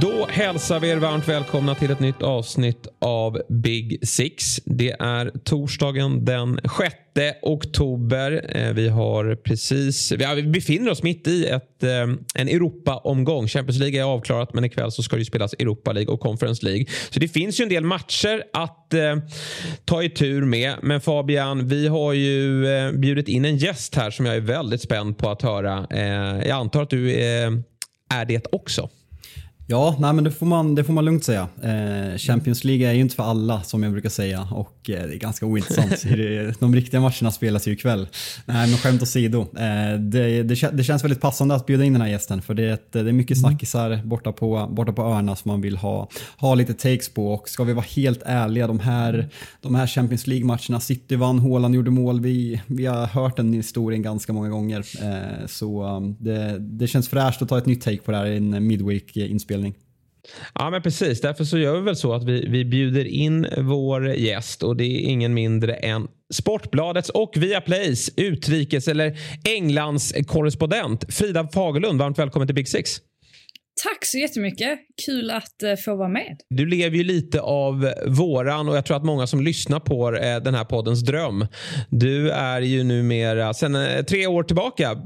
[0.00, 4.56] Då hälsar vi er varmt välkomna till ett nytt avsnitt av Big Six.
[4.64, 6.94] Det är torsdagen den 6
[7.42, 8.50] oktober.
[8.54, 11.90] Eh, vi har precis, vi befinner oss mitt i ett, eh,
[12.34, 13.48] en Europa-omgång.
[13.48, 16.86] Champions League är avklarat men ikväll så ska det spelas Europa League och Conference League.
[17.10, 19.16] Så det finns ju en del matcher att eh,
[19.84, 20.74] ta i tur med.
[20.82, 24.82] Men Fabian, vi har ju eh, bjudit in en gäst här som jag är väldigt
[24.82, 25.86] spänd på att höra.
[25.90, 27.50] Eh, jag antar att du eh,
[28.10, 28.88] är det också.
[29.70, 31.48] Ja, nej, men det, får man, det får man lugnt säga.
[31.62, 35.14] Eh, Champions League är ju inte för alla som jag brukar säga och eh, det
[35.14, 36.02] är ganska ointressant.
[36.60, 38.08] De riktiga matcherna spelas ju ikväll.
[38.46, 39.40] Nej, men skämt åsido.
[39.40, 42.92] Eh, det, det, det, känns väldigt passande att bjuda in den här gästen för det,
[42.92, 43.50] det är mycket mm.
[43.50, 47.48] snackisar borta på, borta på öarna som man vill ha, ha lite takes på och
[47.48, 49.28] ska vi vara helt ärliga, de här,
[49.60, 54.02] de här Champions League-matcherna, City vann, Haaland gjorde mål, vi, vi har hört den historien
[54.02, 54.84] ganska många gånger.
[55.02, 58.26] Eh, så um, det, det känns fräscht att ta ett nytt take på det här
[58.26, 59.59] i en midweek-inspelning
[60.54, 64.08] Ja men precis, därför så gör vi väl så att vi, vi bjuder in vår
[64.08, 71.48] gäst och det är ingen mindre än Sportbladets och Viaplays utrikes eller Englands korrespondent Frida
[71.48, 71.98] Fagerlund.
[71.98, 73.00] Varmt välkommen till Big Six.
[73.82, 74.78] Tack så jättemycket.
[75.06, 76.36] Kul att uh, få vara med.
[76.50, 80.20] Du lever ju lite av våran och jag tror att många som lyssnar på uh,
[80.20, 81.46] den här poddens dröm.
[81.90, 84.96] Du är ju numera sedan uh, tre år tillbaka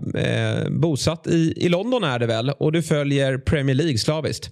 [0.80, 4.50] bosatt i, i London är det väl och du följer Premier League slaviskt.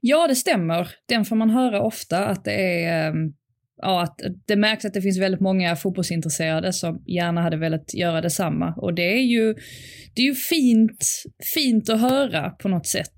[0.00, 0.90] Ja, det stämmer.
[1.08, 3.32] Den får man höra ofta att det är ehm,
[3.82, 8.20] ja, att det märks att det finns väldigt många fotbollsintresserade som gärna hade velat göra
[8.20, 8.74] detsamma.
[8.76, 9.54] Och det är ju,
[10.14, 11.06] det är ju fint,
[11.54, 13.16] fint att höra på något sätt.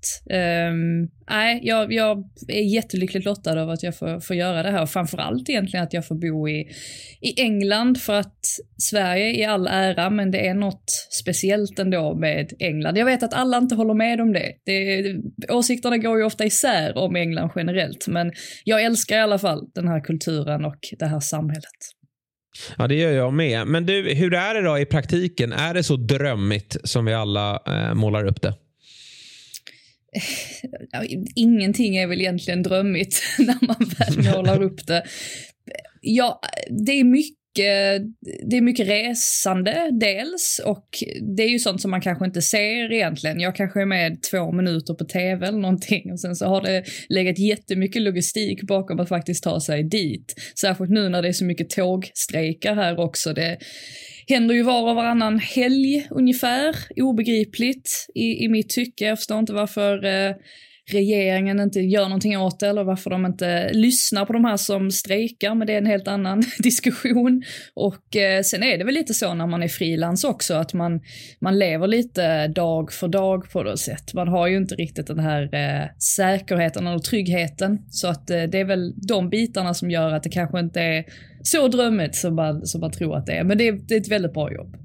[0.69, 4.85] Um, nej, jag, jag är jättelyckligt lottad över att jag får, får göra det här
[4.85, 6.69] framförallt egentligen att jag får bo i,
[7.21, 8.39] i England för att
[8.77, 12.97] Sverige i all ära, men det är något speciellt ändå med England.
[12.97, 14.53] Jag vet att alla inte håller med om det.
[14.65, 15.15] det
[15.49, 18.31] åsikterna går ju ofta isär om England generellt, men
[18.63, 21.97] jag älskar i alla fall den här kulturen och det här samhället.
[22.77, 23.67] Ja, det gör jag med.
[23.67, 25.53] Men du, hur är det då i praktiken?
[25.53, 28.53] Är det så drömmigt som vi alla eh, målar upp det?
[31.35, 35.03] Ingenting är väl egentligen drömmigt när man väl målar upp det.
[36.01, 36.41] Ja,
[36.85, 37.37] det är mycket
[38.49, 40.87] det är mycket resande dels och
[41.37, 43.39] det är ju sånt som man kanske inte ser egentligen.
[43.39, 46.83] Jag kanske är med två minuter på tv eller någonting och sen så har det
[47.09, 50.33] legat jättemycket logistik bakom att faktiskt ta sig dit.
[50.59, 53.33] Särskilt nu när det är så mycket tågstrejkar här också.
[53.33, 53.57] Det
[54.27, 59.05] händer ju var och varannan helg ungefär, obegripligt i, i mitt tycke.
[59.05, 60.35] Jag förstår inte varför eh,
[60.91, 64.91] regeringen inte gör någonting åt det eller varför de inte lyssnar på de här som
[64.91, 67.43] strejkar, men det är en helt annan diskussion.
[67.73, 71.01] Och eh, sen är det väl lite så när man är frilans också, att man,
[71.41, 74.13] man lever lite dag för dag på något sätt.
[74.13, 78.59] Man har ju inte riktigt den här eh, säkerheten och tryggheten, så att eh, det
[78.59, 81.05] är väl de bitarna som gör att det kanske inte är
[81.43, 83.43] så drömmigt som man, som man tror att det är.
[83.43, 84.77] Men det är, det är ett väldigt bra jobb.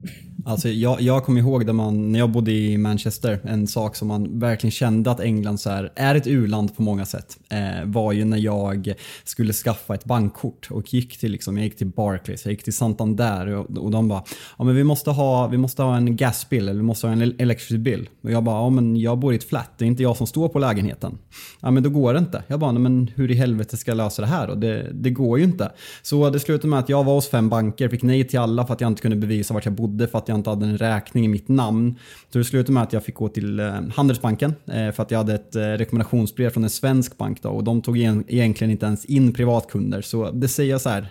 [0.44, 4.08] Alltså jag, jag kommer ihåg när, man, när jag bodde i Manchester, en sak som
[4.08, 7.38] man verkligen kände att England så här, är ett urland på många sätt.
[7.48, 8.94] Eh, var ju när jag
[9.24, 12.72] skulle skaffa ett bankkort och gick till, liksom, jag gick till Barclays, jag gick till
[12.72, 14.24] Santander och, och de bara
[14.58, 17.34] ja, men vi, måste ha, vi måste ha en gasbill eller vi måste ha en
[17.38, 18.08] electricity bill.
[18.22, 20.26] Och jag bara ja, men jag bor i ett flat, det är inte jag som
[20.26, 21.18] står på lägenheten.
[21.60, 22.42] Ja men då går det inte.
[22.46, 24.54] Jag bara men hur i helvete ska jag lösa det här då?
[24.54, 25.72] Det, det går ju inte.
[26.02, 28.74] Så det slutade med att jag var hos fem banker, fick nej till alla för
[28.74, 31.24] att jag inte kunde bevisa vart jag bodde för att jag inte hade en räkning
[31.24, 31.98] i mitt namn.
[32.32, 35.18] Så det slutade med att jag fick gå till eh, Handelsbanken eh, för att jag
[35.18, 39.04] hade ett eh, rekommendationsbrev från en svensk bank då, och de tog egentligen inte ens
[39.04, 40.02] in privatkunder.
[40.02, 41.08] Så det säger jag så här,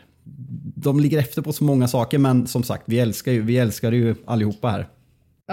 [0.75, 3.91] de ligger efter på så många saker men som sagt, vi älskar ju, vi älskar
[3.91, 4.87] ju allihopa här.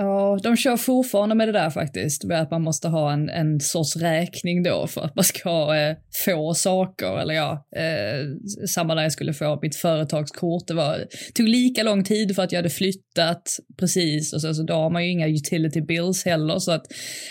[0.00, 3.60] Ja, de kör fortfarande med det där faktiskt, med att man måste ha en, en
[3.60, 7.20] sorts räkning då för att man ska eh, få saker.
[7.20, 10.66] Eller ja, eh, samma där jag skulle få mitt företagskort.
[10.66, 11.04] Det var,
[11.34, 13.42] tog lika lång tid för att jag hade flyttat
[13.78, 16.58] precis och så, så då har man ju inga utility bills heller.
[16.58, 16.86] Så att,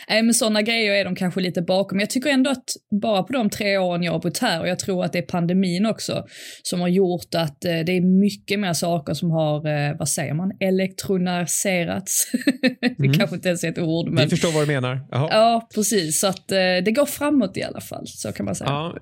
[0.10, 2.00] eh, med sådana grejer är de kanske lite bakom.
[2.00, 2.70] Jag tycker ändå att
[3.02, 5.28] bara på de tre åren jag har bott här, och jag tror att det är
[5.28, 6.24] pandemin också,
[6.64, 10.34] som har gjort att eh, det är mycket mer saker som har, eh, vad säger
[10.34, 12.32] man, elektroniserats.
[12.98, 13.14] det mm.
[13.14, 14.10] kanske inte ens är ett ord.
[14.10, 14.24] Men...
[14.24, 15.08] Vi förstår vad du menar.
[15.12, 15.28] Jaha.
[15.32, 16.20] Ja, precis.
[16.20, 18.08] Så att eh, det går framåt i alla fall.
[18.08, 18.70] Så kan man säga.
[18.70, 18.96] Ja.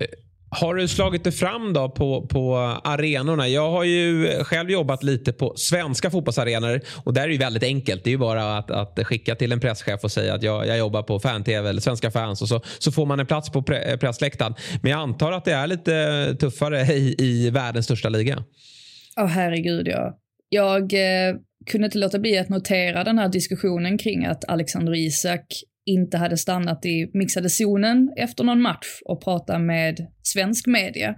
[0.50, 3.48] Har du slagit dig fram då på, på arenorna?
[3.48, 8.04] Jag har ju själv jobbat lite på svenska fotbollsarenor och där är det väldigt enkelt.
[8.04, 10.78] Det är ju bara att, att skicka till en presschef och säga att jag, jag
[10.78, 13.98] jobbar på fan-tv eller svenska fans och så, så får man en plats på pre,
[13.98, 14.56] pressläktaren.
[14.82, 18.44] Men jag antar att det är lite tuffare i, i världens största liga.
[19.16, 20.18] Ja, oh, herregud ja.
[20.50, 25.46] Jag eh, kunde inte låta bli att notera den här diskussionen kring att Alexander Isak
[25.86, 31.16] inte hade stannat i mixade zonen efter någon match och prata med svensk media.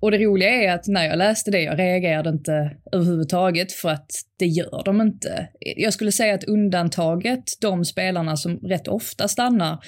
[0.00, 4.10] Och det roliga är att när jag läste det, jag reagerade inte överhuvudtaget för att
[4.38, 5.48] det gör de inte.
[5.60, 9.78] Jag skulle säga att undantaget, de spelarna som rätt ofta stannar,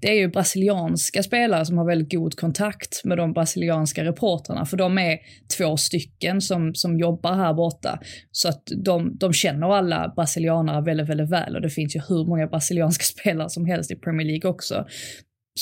[0.00, 4.76] det är ju brasilianska spelare som har väldigt god kontakt med de brasilianska reportrarna, för
[4.76, 5.18] de är
[5.58, 7.98] två stycken som, som jobbar här borta.
[8.32, 12.28] Så att de, de känner alla brasilianare väldigt, väldigt väl och det finns ju hur
[12.28, 14.86] många brasilianska spelare som helst i Premier League också.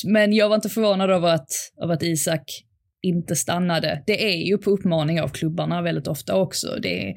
[0.05, 1.49] Men jag var inte förvånad över att,
[1.83, 2.65] över att Isak
[3.05, 4.03] inte stannade.
[4.07, 6.79] Det är ju på uppmaning av klubbarna väldigt ofta också.
[6.83, 7.15] Det är,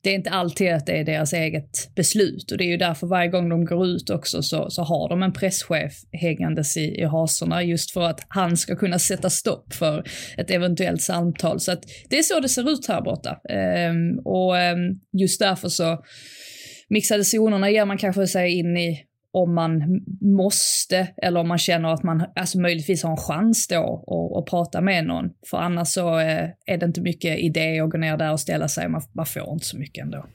[0.00, 3.06] det är inte alltid att det är deras eget beslut och det är ju därför
[3.06, 7.04] varje gång de går ut också så, så har de en presschef hängandes i, i
[7.04, 10.04] hasorna just för att han ska kunna sätta stopp för
[10.36, 11.60] ett eventuellt samtal.
[11.60, 13.40] Så att det är så det ser ut här borta.
[13.48, 14.78] Ehm, och ehm,
[15.12, 15.98] just därför så
[16.88, 21.88] mixade zonerna ger man kanske sig in i om man måste eller om man känner
[21.88, 25.30] att man alltså möjligtvis har en chans då att, att prata med någon.
[25.50, 28.68] För annars så eh, är det inte mycket idé att gå ner där och ställa
[28.68, 30.26] sig, man, man får inte så mycket ändå.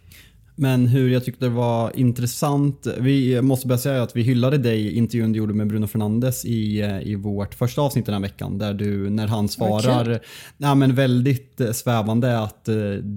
[0.56, 2.88] Men hur jag tyckte det var intressant.
[3.00, 6.46] Vi måste börja säga att vi hyllade dig i intervjun du gjorde med Bruno Fernandes
[6.46, 8.58] i, eh, i vårt första avsnitt den här veckan.
[8.58, 10.20] Där du, när han svarar okay.
[10.58, 12.76] ja, men väldigt eh, svävande att eh,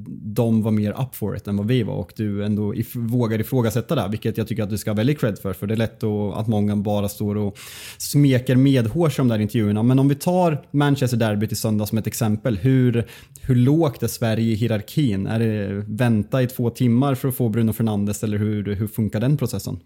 [0.08, 1.94] de var mer up for it än vad vi var.
[1.94, 4.08] Och du ändå if, vågar ifrågasätta det.
[4.10, 5.52] Vilket jag tycker att du ska ha väldigt cred för.
[5.52, 7.58] För det är lätt att, många bara står och
[7.98, 9.82] smeker medhårs i de där intervjuerna.
[9.82, 12.56] Men om vi tar Manchester Derby i söndag som ett exempel.
[12.56, 13.06] Hur,
[13.40, 15.26] hur lågt är Sverige i hierarkin?
[15.26, 19.20] Är det vänta i två timmar för att få Bruno Fernandes eller hur, hur funkar
[19.20, 19.80] den processen?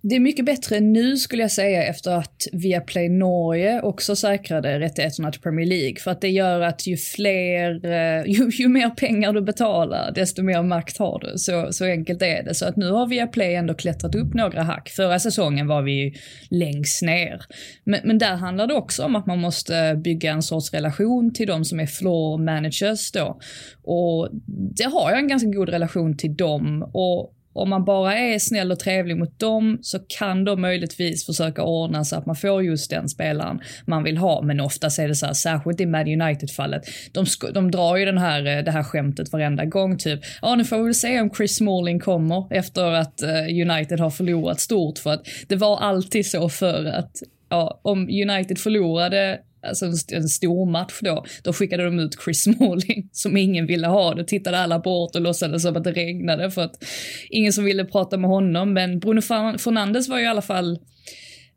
[0.00, 5.32] Det är mycket bättre nu skulle jag säga efter att Viaplay Norge också säkrade rättigheterna
[5.32, 5.96] till Premier League.
[5.96, 10.42] För att det gör att ju fler, eh, ju, ju mer pengar du betalar, desto
[10.42, 11.38] mer makt har du.
[11.38, 12.54] Så, så enkelt är det.
[12.54, 14.88] Så att nu har Viaplay ändå klättrat upp några hack.
[14.88, 16.14] Förra säsongen var vi
[16.50, 17.42] längst ner.
[17.84, 21.46] Men, men där handlar det också om att man måste bygga en sorts relation till
[21.46, 23.40] de som är floor managers då.
[23.82, 24.28] Och
[24.76, 26.90] det har jag en ganska god relation till dem.
[26.92, 31.62] Och om man bara är snäll och trevlig mot dem så kan de möjligtvis försöka
[31.62, 34.42] ordna så att man får just den spelaren man vill ha.
[34.42, 36.82] Men oftast är det så här, särskilt i Mad United-fallet,
[37.12, 40.20] de, de drar ju den här, eh, det här skämtet varenda gång typ.
[40.42, 44.10] Ja, nu får vi väl se om Chris Smalling kommer efter att uh, United har
[44.10, 47.12] förlorat stort för att det var alltid så för att
[47.48, 53.08] ja, om United förlorade alltså en stor match då, då skickade de ut Chris Smalling
[53.12, 54.14] som ingen ville ha.
[54.14, 56.84] Då tittade alla bort och låtsades som att det regnade för att
[57.30, 58.72] ingen som ville prata med honom.
[58.72, 59.20] Men Bruno
[59.58, 60.78] Fernandes var ju i alla fall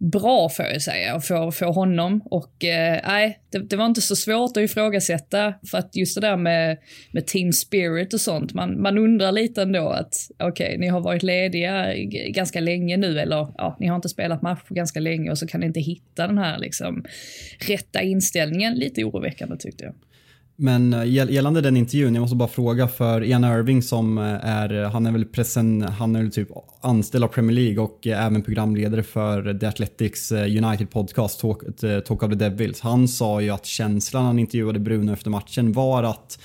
[0.01, 4.01] bra får jag säga för, för honom och eh, nej, eh, det, det, var inte
[4.01, 6.77] så svårt att ifrågasätta för att just det där med,
[7.11, 11.01] med team spirit och sånt, man, man undrar lite ändå att okej, okay, ni har
[11.01, 11.93] varit lediga
[12.29, 15.47] ganska länge nu eller ja, ni har inte spelat match på ganska länge och så
[15.47, 17.05] kan ni inte hitta den här liksom
[17.67, 18.75] rätta inställningen.
[18.75, 19.93] Lite oroväckande tyckte jag.
[20.55, 24.83] Men eh, gällande den intervjun, jag måste bara fråga för Ian Irving som eh, är,
[24.83, 26.47] han är väl pressen, han är väl typ
[26.81, 31.61] anställd av Premier League och eh, även programledare för The Athletics United podcast Talk,
[32.05, 32.81] Talk of the Devils.
[32.81, 36.39] Han sa ju att känslan han intervjuade Bruno efter matchen var att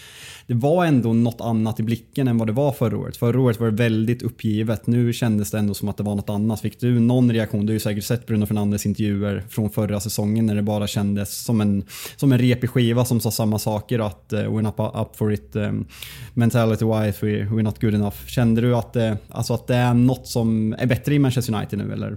[0.47, 3.17] det var ändå något annat i blicken än vad det var förra året.
[3.17, 4.87] Förra året var det väldigt uppgivet.
[4.87, 6.61] Nu kändes det ändå som att det var något annat.
[6.61, 7.67] Fick du någon reaktion?
[7.67, 11.45] Du har ju säkert sett Bruno Fernandes intervjuer från förra säsongen när det bara kändes
[11.45, 11.85] som en,
[12.17, 15.33] som en repig skiva som sa samma saker och att uh, we're not up for
[15.33, 15.87] it um,
[16.35, 18.27] mentality wise, we're not good enough.
[18.27, 21.79] Kände du att, uh, alltså att det är något som är bättre i Manchester United
[21.79, 22.17] nu eller?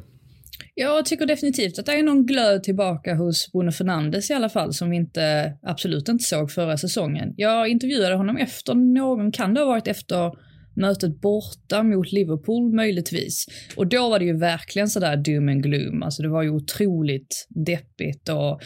[0.82, 4.74] Jag tycker definitivt att det är någon glöd tillbaka hos Bruno Fernandes i alla fall
[4.74, 7.34] som vi inte, absolut inte såg förra säsongen.
[7.38, 10.32] Jag intervjuade honom efter någon, kan det ha varit efter
[10.76, 13.46] mötet borta mot Liverpool möjligtvis.
[13.76, 17.48] Och då var det ju verkligen sådär doom and gloom, alltså det var ju otroligt
[17.66, 18.60] deppigt och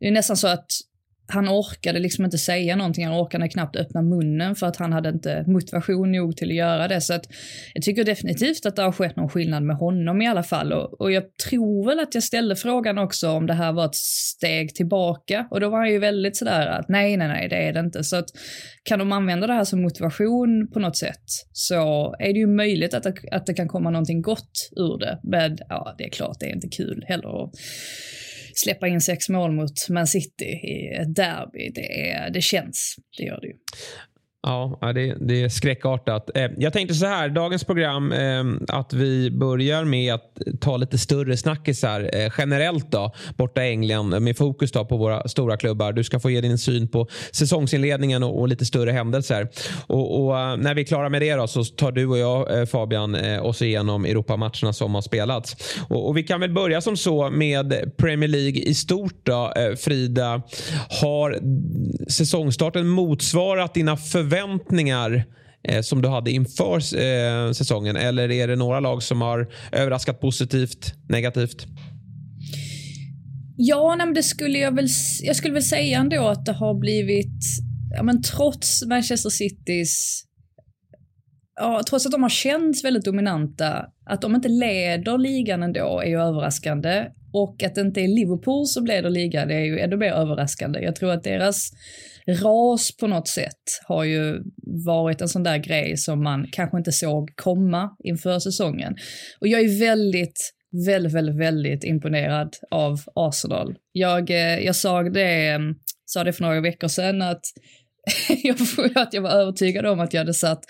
[0.00, 0.66] det är nästan så att
[1.32, 5.08] han orkade liksom inte säga någonting, han orkade knappt öppna munnen för att han hade
[5.08, 7.00] inte motivation nog till att göra det.
[7.00, 7.26] Så att
[7.74, 10.72] jag tycker definitivt att det har skett någon skillnad med honom i alla fall.
[10.72, 13.94] Och, och jag tror väl att jag ställde frågan också om det här var ett
[13.94, 17.72] steg tillbaka och då var han ju väldigt sådär att nej, nej, nej, det är
[17.72, 18.04] det inte.
[18.04, 18.26] Så att
[18.82, 22.94] kan de använda det här som motivation på något sätt så är det ju möjligt
[22.94, 25.20] att det, att det kan komma någonting gott ur det.
[25.22, 27.50] Men ja, det är klart, det är inte kul heller
[28.54, 32.96] släppa in sex mål mot Man City i ett derby, det, är, det känns.
[33.18, 33.54] Det gör det ju.
[34.42, 36.30] Ja, det, det är skräckartat.
[36.34, 40.98] Eh, jag tänkte så här, dagens program, eh, att vi börjar med att ta lite
[40.98, 45.92] större snackisar eh, generellt då, borta i England med fokus då på våra stora klubbar.
[45.92, 49.48] Du ska få ge din syn på säsongsinledningen och, och lite större händelser.
[49.86, 53.40] Och, och, när vi är klara med det då, så tar du och jag Fabian
[53.40, 55.56] oss igenom Europamatcherna som har spelats.
[55.88, 59.52] Och, och, vi kan väl börja som så med Premier League i stort då.
[59.78, 60.42] Frida,
[61.00, 61.38] har
[62.10, 65.24] säsongstarten motsvarat dina förväntningar förväntningar
[65.68, 67.96] eh, som du hade inför eh, säsongen?
[67.96, 71.66] Eller är det några lag som har överraskat positivt, negativt?
[73.56, 74.88] Ja, nej, det skulle jag väl,
[75.22, 77.44] jag skulle väl säga ändå att det har blivit,
[77.96, 80.24] ja men trots Manchester Citys
[81.62, 86.08] Ja, trots att de har känts väldigt dominanta, att de inte leder ligan ändå är
[86.08, 87.06] ju överraskande.
[87.32, 90.80] Och att det inte är Liverpool som leder ligan det är ju ännu mer överraskande.
[90.80, 91.70] Jag tror att deras
[92.34, 94.42] ras på något sätt har ju
[94.86, 98.96] varit en sån där grej som man kanske inte såg komma inför säsongen.
[99.40, 100.52] Och jag är väldigt,
[100.86, 103.74] väldigt, väldigt, väldigt imponerad av Arsenal.
[103.92, 107.42] Jag, eh, jag såg det, mm, sa det för några veckor sedan att
[108.42, 110.64] jag tror att jag var övertygad om att jag hade satt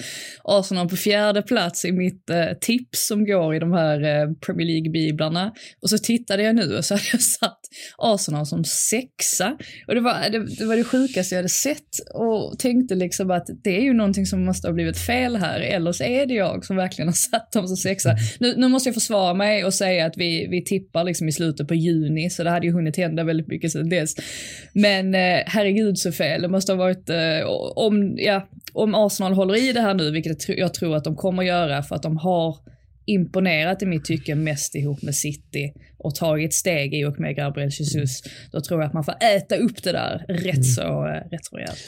[0.44, 4.66] Arsenal på fjärde plats i mitt eh, tips som går i de här eh, Premier
[4.66, 5.52] League-biblarna.
[5.82, 7.60] Och så tittade jag nu och så hade jag satt
[7.98, 9.56] Arsenal som sexa.
[9.86, 13.46] Och det var det, det var det sjukaste jag hade sett och tänkte liksom att
[13.64, 16.64] det är ju någonting som måste ha blivit fel här, eller så är det jag
[16.64, 18.16] som verkligen har satt dem som sexa.
[18.40, 21.68] Nu, nu måste jag försvara mig och säga att vi, vi tippar liksom i slutet
[21.68, 24.14] på juni, så det hade ju hunnit hända väldigt mycket sedan dess.
[24.72, 27.46] Men eh, herregud så fel, det måste ha varit eh, eh,
[27.76, 31.42] om, ja, om Arsenal håller i det här nu, vilket jag tror att de kommer
[31.42, 32.56] göra för att de har
[33.06, 37.70] imponerat i mitt tycke mest ihop med City och tagit steg i och med Gabriel
[37.70, 40.62] Jesus, då tror jag att man får äta upp det där rätt mm.
[40.62, 41.28] så, mm.
[41.30, 41.78] rätt så rejält.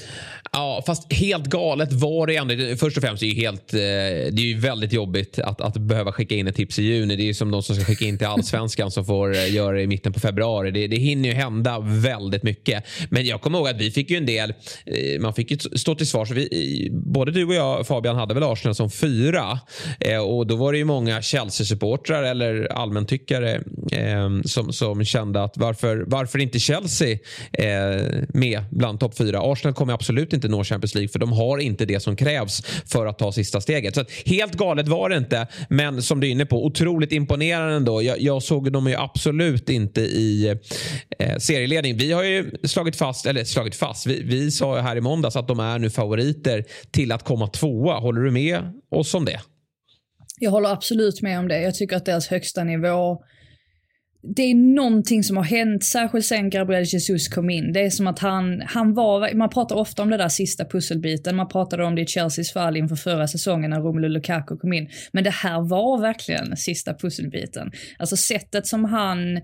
[0.53, 2.77] Ja, fast helt galet var det ändå.
[2.77, 5.77] Först och främst är det ju helt, eh, det är ju väldigt jobbigt att, att
[5.77, 7.17] behöva skicka in ett tips i juni.
[7.17, 9.77] Det är ju som de som ska skicka in till allsvenskan som får eh, göra
[9.77, 10.71] det i mitten på februari.
[10.71, 12.85] Det, det hinner ju hända väldigt mycket.
[13.11, 14.55] Men jag kommer ihåg att vi fick ju en del,
[15.21, 16.31] man fick ju stå till svars.
[16.31, 19.61] Vi, både du och jag Fabian hade väl Arsenal som fyra
[20.25, 25.57] och då var det ju många Chelsea-supportrar eller allmäntyckare eh, Ehm, som, som kände att
[25.57, 27.19] varför, varför inte Chelsea
[27.53, 29.41] eh, med bland topp fyra?
[29.43, 33.07] Arsenal kommer absolut inte nå Champions League för de har inte det som krävs för
[33.07, 33.95] att ta sista steget.
[33.95, 38.03] Så helt galet var det inte, men som du är inne på, otroligt imponerande ändå.
[38.03, 40.59] Jag, jag såg dem ju absolut inte i
[41.19, 41.97] eh, serieledning.
[41.97, 45.49] Vi har ju slagit fast, eller slagit fast, vi, vi sa här i måndags att
[45.49, 47.99] de är nu favoriter till att komma tvåa.
[47.99, 49.41] Håller du med oss om det?
[50.39, 51.63] Jag håller absolut med om det.
[51.63, 53.23] Jag tycker att deras högsta nivå
[54.25, 57.73] det är någonting som har hänt, särskilt sen Gabriel Jesus kom in.
[57.73, 61.37] Det är som att han, han var, man pratar ofta om det där sista pusselbiten,
[61.37, 64.89] man pratade om det i Chelseas fall inför förra säsongen när Romelu Lukaku kom in.
[65.13, 67.73] Men det här var verkligen sista pusselbiten.
[67.99, 69.41] Alltså sättet som han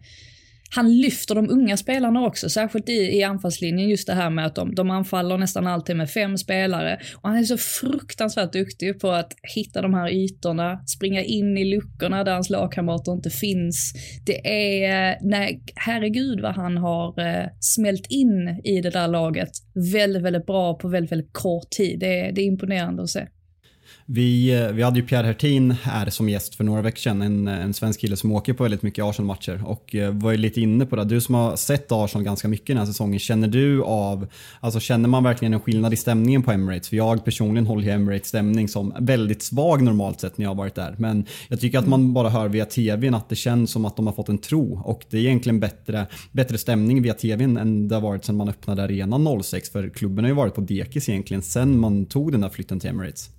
[0.71, 3.89] han lyfter de unga spelarna också, särskilt i, i anfallslinjen.
[3.89, 6.99] Just det här med att de, de anfaller nästan alltid med fem spelare.
[7.17, 11.65] Och han är så fruktansvärt duktig på att hitta de här ytorna, springa in i
[11.65, 13.93] luckorna där hans lagkamrater inte finns.
[14.27, 14.49] Det
[14.85, 19.51] är, nej, herregud vad han har eh, smält in i det där laget.
[19.93, 22.01] Väldigt, väldigt bra på väldigt, väldigt kort tid.
[22.01, 23.27] Det, det är imponerande att se.
[24.11, 27.49] Vi, eh, vi hade ju Pierre Hertin här som gäst för några veckor sedan, en,
[27.49, 30.87] en svensk kille som åker på väldigt mycket Arsenal-matcher och eh, var ju lite inne
[30.87, 31.05] på det.
[31.05, 34.27] Du som har sett Arsenal ganska mycket den här säsongen, känner du av,
[34.61, 36.89] alltså känner man verkligen en skillnad i stämningen på Emirates?
[36.89, 40.57] För jag personligen håller ju Emirates stämning som väldigt svag normalt sett när jag har
[40.57, 40.95] varit där.
[40.99, 44.07] Men jag tycker att man bara hör via tvn att det känns som att de
[44.07, 47.95] har fått en tro och det är egentligen bättre, bättre stämning via tvn än det
[47.95, 51.43] har varit sedan man öppnade arenan 06 för klubben har ju varit på dekis egentligen
[51.43, 53.31] sedan man tog den där flytten till Emirates.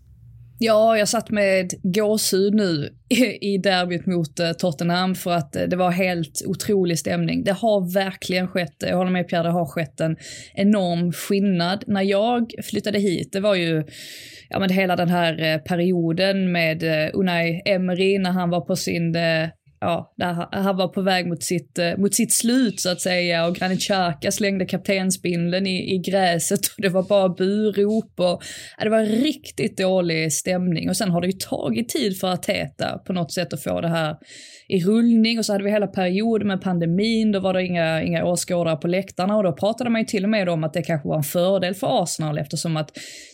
[0.62, 2.90] Ja, jag satt med gåshud nu
[3.42, 7.44] i derbyt mot eh, Tottenham för att eh, det var helt otrolig stämning.
[7.44, 10.18] Det har verkligen skett, jag håller med Pierre, det har skett en
[10.54, 11.84] enorm skillnad.
[11.88, 13.84] När jag flyttade hit, det var ju
[14.50, 19.16] ja, men hela den här eh, perioden med Unai Emery när han var på sin
[19.82, 23.46] ja, där han var på väg mot sitt, eh, mot sitt slut så att säga.
[23.46, 28.44] Och Granit Xhaka slängde kaptensbindeln i, i gräset och det var bara burop och
[28.78, 30.90] ja, det var riktigt dålig stämning.
[30.90, 33.88] Och sen har det ju tagit tid för Arteta på något sätt att få det
[33.88, 34.16] här
[34.70, 35.40] i rullning.
[35.40, 38.88] Och så hade vi hela perioden med pandemin, då var det inga, inga åskådare på
[38.88, 39.38] läktarna.
[39.38, 41.74] Och då pratade man ju till och med om att det kanske var en fördel
[41.74, 42.92] för Arsenal eftersom att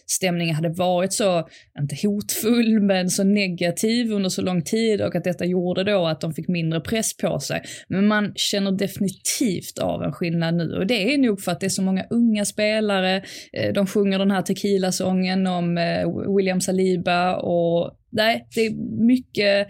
[0.07, 1.47] stämningen hade varit så,
[1.79, 5.01] inte hotfull, men så negativ under så lång tid.
[5.01, 7.61] Och att detta gjorde då att de fick mindre press på sig.
[7.87, 11.65] Men man känner definitivt av en skillnad nu och det är nog för att det
[11.65, 13.23] är så många unga spelare,
[13.53, 18.71] eh, de sjunger den här tequila-sången om eh, William Saliba och nej, det är
[19.05, 19.67] mycket,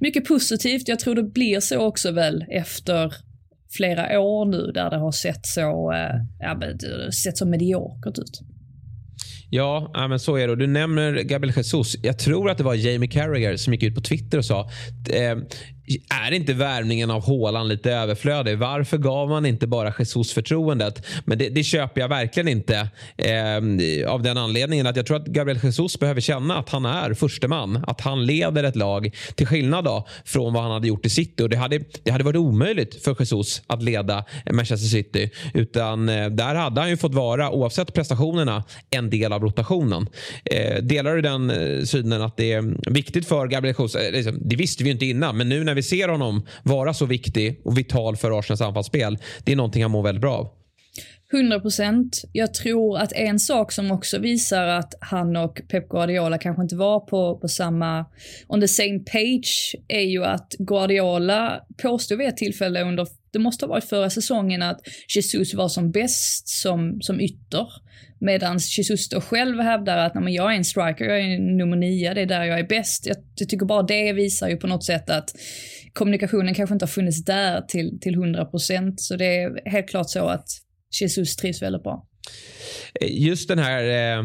[0.00, 0.88] mycket positivt.
[0.88, 3.14] Jag tror det blir så också väl efter
[3.76, 6.60] flera år nu där det har sett så, eh, ja,
[7.24, 8.40] sett så mediokert ut.
[9.50, 10.56] Ja, men så är det.
[10.56, 11.96] Du nämner Gabriel Jesus.
[12.02, 14.70] Jag tror att det var Jamie Carragher som gick ut på Twitter och sa
[16.26, 18.58] är inte värvningen av Håland lite överflödig?
[18.58, 21.06] Varför gav man inte bara Jesus förtroendet?
[21.24, 25.26] Men det, det köper jag verkligen inte eh, av den anledningen att jag tror att
[25.26, 27.84] Gabriel Jesus behöver känna att han är förste man.
[27.86, 31.42] Att han leder ett lag till skillnad då, från vad han hade gjort i City.
[31.42, 35.30] Och det, hade, det hade varit omöjligt för Jesus att leda Manchester City.
[35.54, 40.08] Utan eh, där hade han ju fått vara, oavsett prestationerna, en del av rotationen.
[40.44, 43.94] Eh, delar du den eh, synen att det är viktigt för Gabriel Jesus?
[43.94, 46.46] Eh, liksom, det visste vi ju inte innan, men nu när när vi ser honom
[46.62, 50.36] vara så viktig och vital för Arsenals anfallsspel, det är någonting han mår väldigt bra
[50.36, 50.48] av.
[51.32, 52.22] 100 procent.
[52.32, 56.76] Jag tror att en sak som också visar att han och Pep Guardiola kanske inte
[56.76, 58.04] var på, på samma,
[58.48, 63.64] on the same page, är ju att Guardiola påstod vid ett tillfälle under, det måste
[63.64, 64.80] ha varit förra säsongen, att
[65.14, 67.66] Jesus var som bäst som, som ytter.
[68.20, 72.14] Medan Jesus då själv hävdar att Nej, jag är en striker, jag är nummer nio,
[72.14, 73.06] det är där jag är bäst.
[73.06, 75.30] Jag, jag tycker bara det visar ju på något sätt att
[75.92, 78.94] kommunikationen kanske inte har funnits där till, till 100%.
[78.96, 80.46] Så det är helt klart så att
[81.00, 82.06] Jesus trivs väldigt bra.
[83.00, 83.84] Eh, just den här
[84.18, 84.24] eh,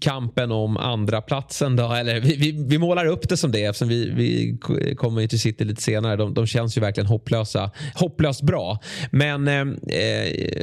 [0.00, 3.88] kampen om andra platsen då, eller vi, vi, vi, målar upp det som det eftersom
[3.88, 4.58] vi, vi
[4.96, 6.16] kommer ju till City lite senare.
[6.16, 7.70] De, de känns ju verkligen hopplösa.
[7.94, 8.78] Hopplöst bra.
[9.10, 9.66] Men eh,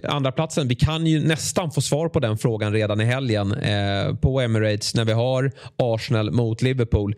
[0.03, 4.15] andra platsen, vi kan ju nästan få svar på den frågan redan i helgen eh,
[4.15, 7.15] på Emirates när vi har Arsenal mot Liverpool.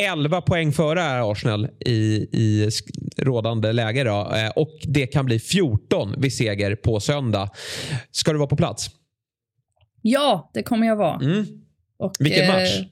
[0.00, 2.70] 11 poäng före är Arsenal i, i
[3.18, 7.50] rådande läge då, eh, och det kan bli 14 vid seger på söndag.
[8.10, 8.90] Ska du vara på plats?
[10.06, 11.20] Ja, det kommer jag vara.
[11.24, 11.44] Mm.
[11.96, 12.80] Och, Vilken match!
[12.80, 12.86] Eh,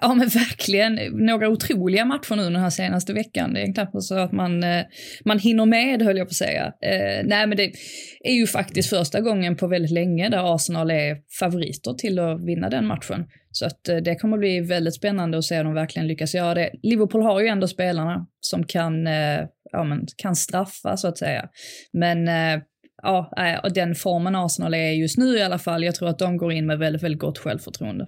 [0.00, 3.54] ja men verkligen, några otroliga matcher nu den här senaste veckan.
[3.54, 4.84] Det är knappt så att man, eh,
[5.24, 6.72] man hinner med höll jag på att säga.
[6.80, 7.72] Eh, nej men det
[8.20, 12.70] är ju faktiskt första gången på väldigt länge där Arsenal är favoriter till att vinna
[12.70, 13.26] den matchen.
[13.50, 16.54] Så att eh, det kommer bli väldigt spännande att se om de verkligen lyckas göra
[16.54, 16.70] det.
[16.82, 19.40] Liverpool har ju ändå spelarna som kan, eh,
[19.72, 21.48] ja, men, kan straffa så att säga.
[21.92, 22.62] Men eh,
[23.02, 23.30] ja,
[23.62, 26.52] och den formen Arsenal är just nu i alla fall, jag tror att de går
[26.52, 28.06] in med väldigt, väldigt gott självförtroende.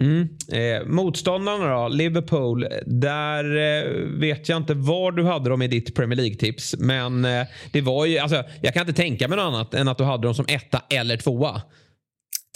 [0.00, 0.28] Mm.
[0.52, 2.66] Eh, motståndarna då, Liverpool.
[2.86, 6.74] Där eh, vet jag inte var du hade dem i ditt Premier League-tips.
[6.78, 9.98] Men eh, det var ju, alltså, jag kan inte tänka mig något annat än att
[9.98, 11.62] du hade dem som etta eller tvåa.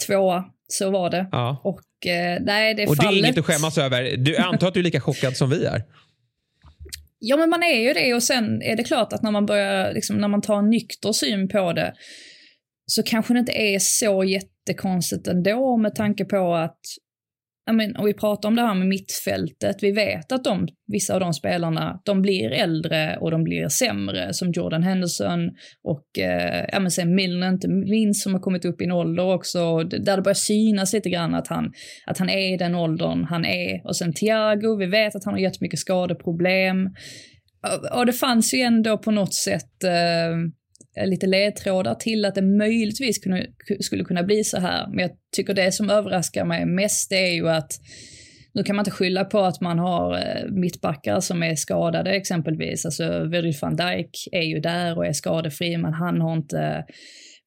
[0.07, 1.29] Tvåa, så var det.
[1.31, 1.61] Ja.
[1.63, 3.11] Och eh, nej, det Och fallet...
[3.11, 4.17] det är inget att skämmas över.
[4.17, 5.81] Du, jag antar att du är lika chockad som vi är.
[7.19, 9.93] Ja men man är ju det och sen är det klart att när man börjar,
[9.93, 11.93] liksom, när man tar en nykter syn på det
[12.85, 16.79] så kanske det inte är så jättekonstigt ändå med tanke på att
[17.73, 21.19] men, om vi pratar om det här med mittfältet, vi vet att de, vissa av
[21.19, 25.49] de spelarna, de blir äldre och de blir sämre, som Jordan Henderson
[25.83, 29.33] och eh, ja, men sen Milner inte minst, som har kommit upp i en ålder
[29.33, 31.71] också, där det börjar synas lite grann att han,
[32.05, 33.87] att han är i den åldern han är.
[33.87, 36.85] Och sen Thiago, vi vet att han har jättemycket skadeproblem.
[37.63, 40.37] Och, och det fanns ju ändå på något sätt eh,
[40.99, 43.47] Eh, lite ledtrådar till att det möjligtvis kunde,
[43.79, 44.87] skulle kunna bli så här.
[44.87, 47.71] Men jag tycker det som överraskar mig mest är ju att
[48.53, 52.85] nu kan man inte skylla på att man har eh, mittbackar som är skadade exempelvis.
[52.85, 56.85] Alltså Virgil van Dijk är ju där och är skadefri, men han har inte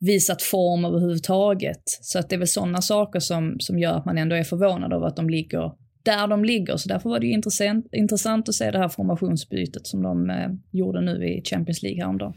[0.00, 1.82] visat form överhuvudtaget.
[1.84, 4.92] Så att det är väl sådana saker som, som gör att man ändå är förvånad
[4.92, 6.76] över att de ligger där de ligger.
[6.76, 10.48] Så därför var det ju intressant, intressant att se det här formationsbytet som de eh,
[10.70, 12.34] gjorde nu i Champions League häromdagen.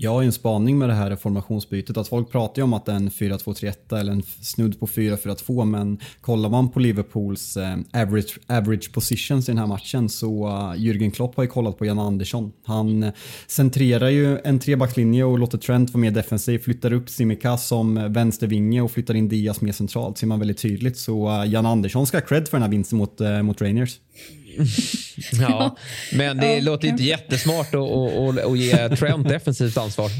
[0.00, 1.96] Jag har en spaning med det här formationsbytet.
[1.96, 5.64] Att folk pratar ju om att det är en 4-2-3-1 eller en snudd på 4-4-2
[5.64, 10.80] men kollar man på Liverpools eh, average, average positions i den här matchen så eh,
[10.80, 12.52] Jürgen Klopp har ju kollat på Jan Andersson.
[12.64, 13.12] Han eh,
[13.46, 18.80] centrerar ju en trebackslinje och låter Trent vara mer defensiv, flyttar upp Simika som vänstervinge
[18.80, 20.98] och flyttar in Diaz mer centralt ser man väldigt tydligt.
[20.98, 24.00] Så Jan Andersson ska ha cred för den här vinsten mot, mot Rangers.
[25.40, 25.76] ja,
[26.12, 30.10] men det ja, låter inte jättesmart att, att, att ge Trent defensivt ansvar.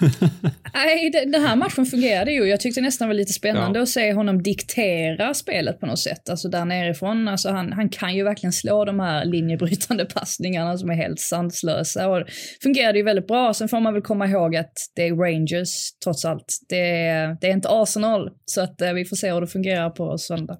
[0.74, 2.44] Nej, den här matchen fungerade ju.
[2.44, 3.82] Jag tyckte nästan var lite spännande ja.
[3.82, 6.28] att se honom diktera spelet på något sätt.
[6.28, 7.28] Alltså där nerifrån.
[7.28, 12.08] Alltså han, han kan ju verkligen slå de här linjebrytande passningarna som är helt sanslösa.
[12.08, 12.26] Och
[12.62, 13.54] fungerade ju väldigt bra.
[13.54, 16.58] Sen får man väl komma ihåg att det är Rangers trots allt.
[16.68, 18.30] Det är, det är inte Arsenal.
[18.44, 20.56] Så att eh, vi får se hur det fungerar på söndag.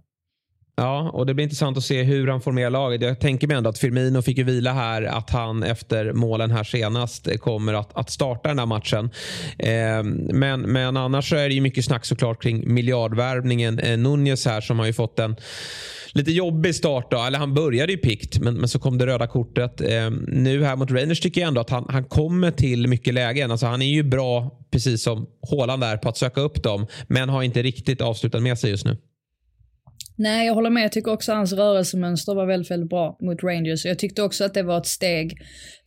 [0.76, 3.02] Ja, och det blir intressant att se hur han formerar laget.
[3.02, 6.64] Jag tänker mig ändå att Firmino fick ju vila här, att han efter målen här
[6.64, 9.10] senast kommer att, att starta den här matchen.
[9.58, 13.78] Eh, men, men annars så är det ju mycket snack såklart kring miljardvärvningen.
[13.78, 15.36] Eh, Nunez här som har ju fått en
[16.12, 17.10] lite jobbig start.
[17.10, 17.22] Då.
[17.22, 19.80] Eller han började ju pikt, men, men så kom det röda kortet.
[19.80, 23.50] Eh, nu här mot Rangers tycker jag ändå att han, han kommer till mycket lägen.
[23.50, 26.86] Alltså, han är ju bra, precis som Haaland där, på att söka upp dem.
[27.06, 28.96] Men har inte riktigt avslutat med sig just nu.
[30.22, 30.84] Nej, jag håller med.
[30.84, 33.84] Jag tycker också att hans rörelsemönster var väldigt, väldigt bra mot Rangers.
[33.84, 35.38] Jag tyckte också att det var ett steg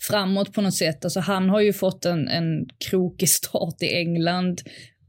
[0.09, 1.05] framåt på något sätt.
[1.05, 4.61] Alltså, han har ju fått en, en krokig start i England.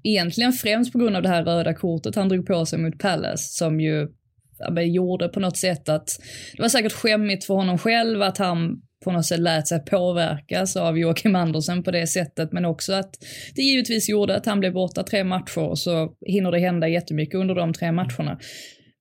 [0.04, 3.44] Egentligen främst på grund av det här röda kortet han drog på sig mot Palace,
[3.58, 4.08] som ju
[4.58, 6.08] ja, gjorde på något sätt att
[6.56, 10.76] det var säkert skämmigt för honom själv att han på något sätt lät sig påverkas
[10.76, 13.10] av Joakim Andersen på det sättet, men också att
[13.54, 17.34] det givetvis gjorde att han blev borta tre matcher och så hinner det hända jättemycket
[17.34, 18.38] under de tre matcherna.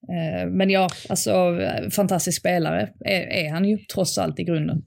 [0.10, 1.60] Eh, men ja, alltså
[1.92, 4.84] fantastisk spelare är, är han ju trots allt i grunden.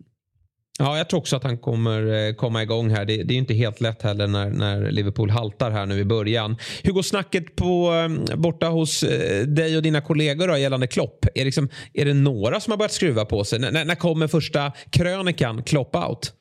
[0.80, 3.04] Ja, jag tror också att han kommer eh, komma igång här.
[3.04, 6.56] Det, det är inte helt lätt heller när, när, Liverpool haltar här nu i början.
[6.82, 9.04] Hur går snacket på, eh, borta hos
[9.46, 11.26] dig och dina kollegor då, gällande Klopp?
[11.34, 13.64] Är, liksom, är det några som har börjat skruva på sig?
[13.64, 16.32] N när kommer första krönikan Klopp out?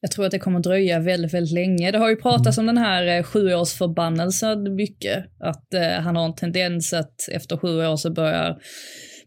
[0.00, 1.90] Jag tror att det kommer dröja väldigt, väldigt länge.
[1.90, 5.24] Det har ju pratats om den här eh, sjuårsförbannelsen mycket.
[5.40, 8.58] Att eh, han har en tendens att efter sju år så börjar,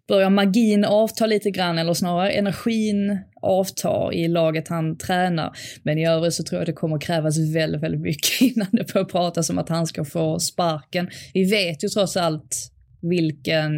[0.08, 5.52] börjar magin avta lite grann, eller snarare energin avta i laget han tränar.
[5.84, 9.06] Men i övrigt så tror jag det kommer krävas väldigt, väldigt mycket innan det börjar
[9.06, 11.10] pratas om att han ska få sparken.
[11.34, 12.70] Vi vet ju trots allt
[13.02, 13.72] vilken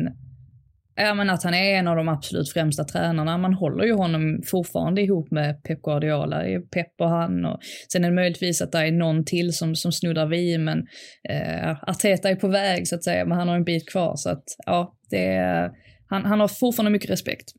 [0.98, 3.38] Ja, men att han är en av de absolut främsta tränarna.
[3.38, 6.44] Man håller ju honom fortfarande ihop med Pep Guardiola.
[6.44, 7.60] Det är Pep och han och
[7.92, 10.88] sen är det möjligtvis att det är någon till som, som snuddar vid, men
[11.30, 14.30] eh, Arteta är på väg så att säga, men han har en bit kvar så
[14.30, 15.72] att ja, det är,
[16.08, 17.52] han, han har fortfarande mycket respekt.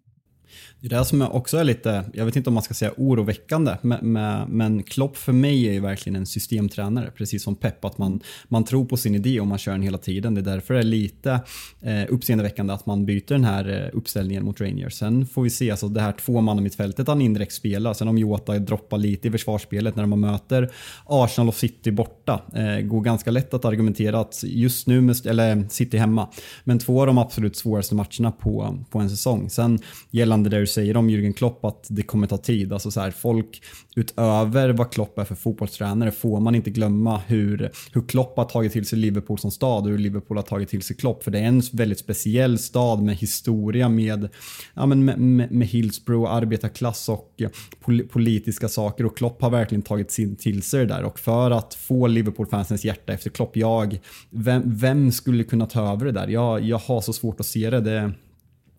[0.88, 3.76] Det är det som också är lite, jag vet inte om man ska säga oroväckande,
[3.82, 8.64] men, Klopp för mig är ju verkligen en systemtränare, precis som Pep, att man, man
[8.64, 10.34] tror på sin idé och man kör den hela tiden.
[10.34, 11.40] Det är därför det är lite
[11.80, 14.94] eh, uppseendeväckande att man byter den här eh, uppställningen mot Rangers.
[14.94, 18.98] Sen får vi se, alltså det här tvåmannamittfältet han indirekt spelar, sen om Jota droppar
[18.98, 20.70] lite i försvarsspelet när man möter
[21.06, 25.98] Arsenal och City borta, eh, går ganska lätt att argumentera att just nu, eller City
[25.98, 26.28] hemma,
[26.64, 29.50] men två av de absolut svåraste matcherna på, på en säsong.
[29.50, 29.78] Sen
[30.10, 32.72] gällande det säger om Jürgen Klopp att det kommer ta tid.
[32.72, 33.62] Alltså så här, folk
[33.96, 38.72] utöver vad Klopp är för fotbollstränare får man inte glömma hur, hur Klopp har tagit
[38.72, 41.24] till sig Liverpool som stad och hur Liverpool har tagit till sig Klopp.
[41.24, 44.28] För det är en väldigt speciell stad med historia med,
[44.74, 49.50] ja, men med, med, med Hillsborough, arbetarklass och eh, pol politiska saker och Klopp har
[49.50, 53.56] verkligen tagit sin, till sig det där och för att få Liverpool-fansens hjärta efter Klopp,
[53.56, 53.98] jag,
[54.30, 56.28] vem, vem skulle kunna ta över det där?
[56.28, 57.80] Jag, jag har så svårt att se det.
[57.80, 58.12] det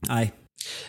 [0.07, 0.31] nej,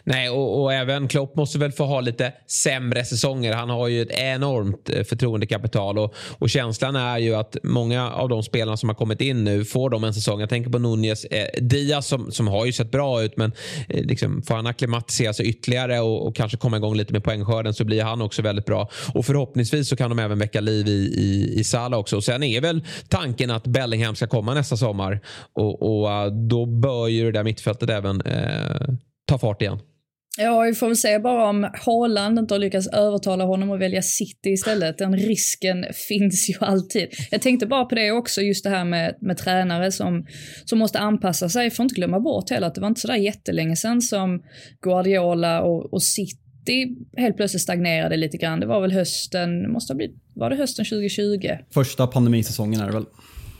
[0.05, 3.53] Nej, och, och, även Klopp måste väl få ha lite sämre säsonger.
[3.53, 8.29] Han har ju ett enormt eh, förtroendekapital och, och känslan är ju att många av
[8.29, 10.41] de spelarna som har kommit in nu får de en säsong.
[10.41, 13.53] Jag tänker på Nunez, eh, Diaz som, som har ju sett bra ut men
[13.89, 17.75] eh, liksom, får han acklimatisera sig ytterligare och, och, kanske komma igång lite med poängskörden
[17.75, 18.89] så blir han också väldigt bra.
[19.15, 22.17] Och förhoppningsvis så kan de även väcka liv i, i, i Salah också.
[22.17, 25.21] Och sen är väl tanken att Bellingham ska komma nästa sommar
[25.53, 28.95] och, och eh, då bör ju det där mittfältet även eh,
[29.29, 29.79] ta fart igen.
[30.41, 34.03] Ja, vi får väl se bara om Haaland inte har lyckats övertala honom att välja
[34.03, 34.99] City istället.
[34.99, 37.09] Den risken finns ju alltid.
[37.31, 40.27] Jag tänkte bara på det också, just det här med, med tränare som,
[40.64, 41.71] som måste anpassa sig.
[41.71, 44.43] Får inte glömma bort heller att det var inte sådär jättelänge sedan som
[44.83, 48.61] Guardiola och, och City helt plötsligt stagnerade lite grann.
[48.61, 51.49] Det var väl hösten, måste ha blivit, var det hösten 2020?
[51.75, 53.05] Första pandemisäsongen är det väl?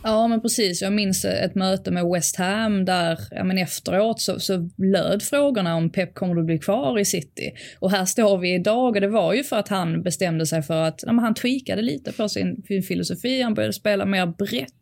[0.03, 0.83] Ja, men precis.
[0.83, 5.75] Jag minns ett möte med West Ham där ja, men efteråt så, så löd frågorna
[5.77, 7.53] om Pep kommer att bli kvar i City.
[7.79, 10.83] Och här står vi idag och det var ju för att han bestämde sig för
[10.83, 13.43] att ja, han tweakade lite på sin, sin filosofi.
[13.43, 14.73] Han började spela mer brett,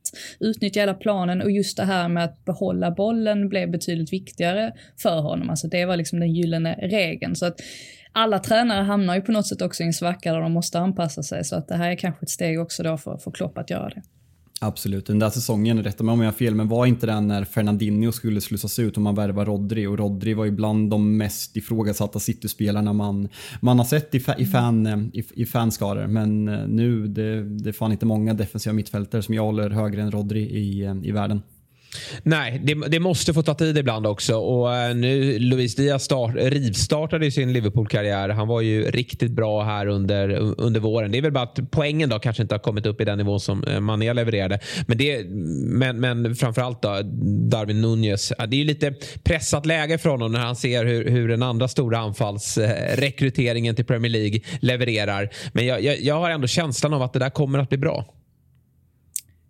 [0.41, 5.21] utnyttja hela planen och just det här med att behålla bollen blev betydligt viktigare för
[5.21, 5.51] honom.
[5.51, 7.37] Alltså det var liksom den gyllene regeln.
[7.37, 7.61] Så att
[8.13, 11.23] alla tränare hamnar ju på något sätt också i en svacka där de måste anpassa
[11.23, 11.45] sig.
[11.45, 13.89] Så att det här är kanske ett steg också då för, för Klopp att göra
[13.89, 14.03] det.
[14.61, 17.45] Absolut, den där säsongen, rätta mig om jag har fel, men var inte den när
[17.45, 21.57] Fernandinho skulle slussas ut och man värvade Rodri och Rodri var ju bland de mest
[21.57, 23.29] ifrågasatta City-spelarna man,
[23.61, 26.07] man har sett i, i, fan, i, i fanskaror.
[26.07, 30.03] Men eh, nu, det, det är fan inte många defensiva mittfältare som jag håller högre
[30.03, 31.43] än Rodri i, i världen.
[32.23, 34.37] Nej, det, det, måste få ta tid ibland också.
[34.37, 38.29] Och eh, nu, Luis Diaz start, rivstartade sin Liverpool-karriär.
[38.29, 40.31] Han var ju riktigt bra här under,
[40.61, 41.13] under våren.
[41.13, 43.39] Det är väl bara att poängen då kanske inte har kommit upp i den nivå
[43.39, 44.61] som eh, Mané levererade.
[44.87, 47.01] Men, det, men, men framförallt då,
[47.51, 48.33] Darwin Nunez.
[48.49, 51.69] Det är ju lite pressat läge för honom när han ser hur, hur den andra
[51.69, 55.31] stora anfallsrekryteringen till Premier League levererar.
[55.53, 58.05] Men jag, jag, jag har ändå känslan av att det där kommer att bli bra.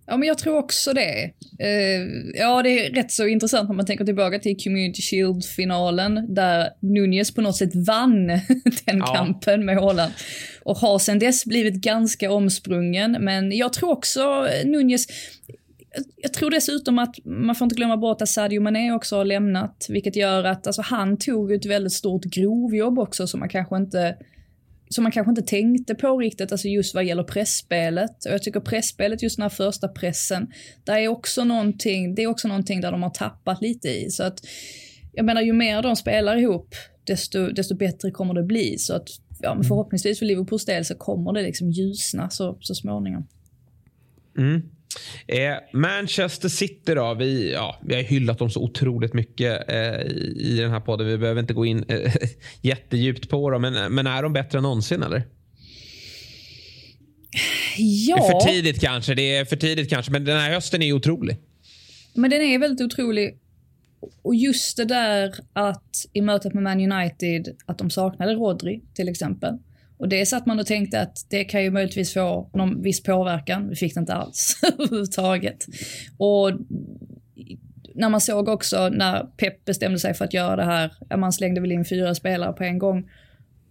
[0.07, 1.31] Ja, men jag tror också det.
[1.63, 6.71] Uh, ja, det är rätt så intressant när man tänker tillbaka till Community Shield-finalen där
[6.81, 8.27] Nunez på något sätt vann
[8.85, 9.15] den ja.
[9.15, 10.13] kampen med Haaland.
[10.63, 15.07] Och har sen dess blivit ganska omsprungen, men jag tror också Nunez
[16.17, 19.87] jag tror dessutom att man får inte glömma bort att Sadio Mané också har lämnat,
[19.89, 24.17] vilket gör att alltså, han tog ett väldigt stort grovjobb också som man kanske inte
[24.89, 28.25] som man kanske inte tänkte på riktigt, alltså just vad gäller pressspelet.
[28.27, 30.53] Och jag tycker pressspelet, just den här första pressen,
[30.85, 34.11] där är också någonting, det är också någonting där de har tappat lite i.
[34.11, 34.41] Så att,
[35.13, 38.79] jag menar, ju mer de spelar ihop, desto, desto bättre kommer det bli.
[38.79, 39.09] Så att,
[39.41, 43.27] ja, men förhoppningsvis för Liverpools del så kommer det liksom ljusna så, så småningom.
[44.39, 44.63] Mm.
[45.27, 47.15] Eh, Manchester City då.
[47.15, 50.01] Vi, ja, vi har hyllat dem så otroligt mycket eh,
[50.37, 51.07] i den här podden.
[51.07, 52.15] Vi behöver inte gå in eh,
[52.61, 53.63] jättedjupt på dem.
[53.63, 55.23] Men, men är de bättre än någonsin eller?
[57.79, 58.17] Ja.
[58.17, 59.15] Det är för tidigt kanske.
[59.15, 60.13] Det är för tidigt kanske.
[60.13, 61.37] Men den här hösten är otrolig.
[62.15, 63.39] Men den är väldigt otrolig.
[64.23, 69.09] Och just det där att i mötet med Man United, att de saknade Rodri till
[69.09, 69.59] exempel.
[69.99, 73.69] Och det satt man och tänkte att det kan ju möjligtvis få någon viss påverkan.
[73.69, 75.67] Vi fick det inte alls överhuvudtaget.
[76.19, 76.53] Och
[77.95, 81.61] när man såg också när Pep bestämde sig för att göra det här, man slängde
[81.61, 83.11] väl in fyra spelare på en gång.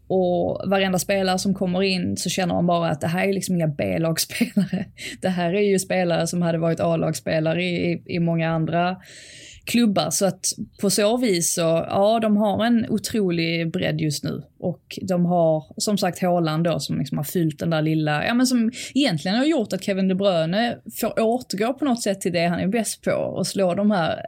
[0.08, 3.56] Och varenda spelare som kommer in så känner man bara att det här är liksom
[3.56, 4.86] inga B-lagsspelare.
[5.22, 8.98] Det här är ju spelare som hade varit A-lagsspelare i, i, i många andra
[9.66, 10.10] klubbar.
[10.10, 10.46] Så att
[10.82, 14.44] på så vis så, ja, de har en otrolig bredd just nu.
[14.60, 18.34] Och de har som sagt Haaland då som liksom har fyllt den där lilla, ja
[18.34, 22.34] men som egentligen har gjort att Kevin De Bruyne får återgå på något sätt till
[22.34, 24.26] det han är bäst på och slå de här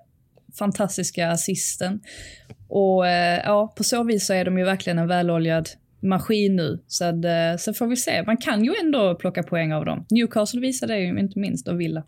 [0.59, 1.99] fantastiska assisten.
[2.67, 5.69] Och eh, ja, på så vis så är de ju verkligen en väloljad
[5.99, 6.79] maskin nu.
[6.87, 8.23] Så, att, eh, så får vi se.
[8.23, 10.05] Man kan ju ändå plocka poäng av dem.
[10.09, 12.03] Newcastle visade det ju inte minst och Villa.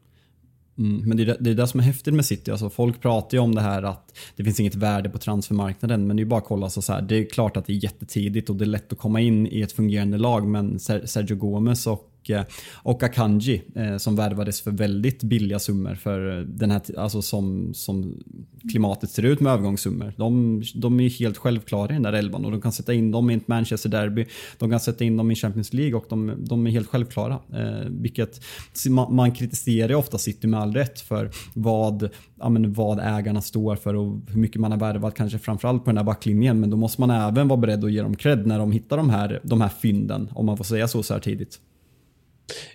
[0.79, 2.51] Mm, men det är, det är det som är häftigt med City.
[2.51, 6.07] Alltså folk pratar ju om det här att det finns inget värde på transfermarknaden.
[6.07, 6.69] Men det är bara att kolla.
[6.69, 8.99] Så, så här, det är klart att det är jättetidigt och det är lätt att
[8.99, 10.47] komma in i ett fungerande lag.
[10.47, 12.43] Men Sergio Gomes och Eh,
[12.75, 17.73] och, Akanji eh, som värvades för väldigt billiga summor för eh, den här, alltså som,
[17.73, 18.23] som
[18.71, 20.13] klimatet ser ut med övergångssummor.
[20.17, 23.29] De, de är helt självklara i den där elvan och de kan sätta in dem
[23.29, 24.25] i ett Manchester Derby.
[24.57, 27.39] De kan sätta in dem i Champions League och de, de är helt självklara.
[27.53, 28.41] Eh, vilket
[28.89, 33.75] man, man kritiserar ofta City med all rätt för vad, ja, men vad ägarna står
[33.75, 36.59] för och hur mycket man har värvat kanske framförallt på den här backlinjen.
[36.59, 39.09] Men då måste man även vara beredd att ge dem cred när de hittar de
[39.09, 41.59] här, de här fynden om man får säga så så här tidigt.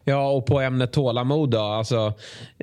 [0.05, 1.61] Ja, och på ämnet tålamod då.
[1.61, 2.13] Alltså,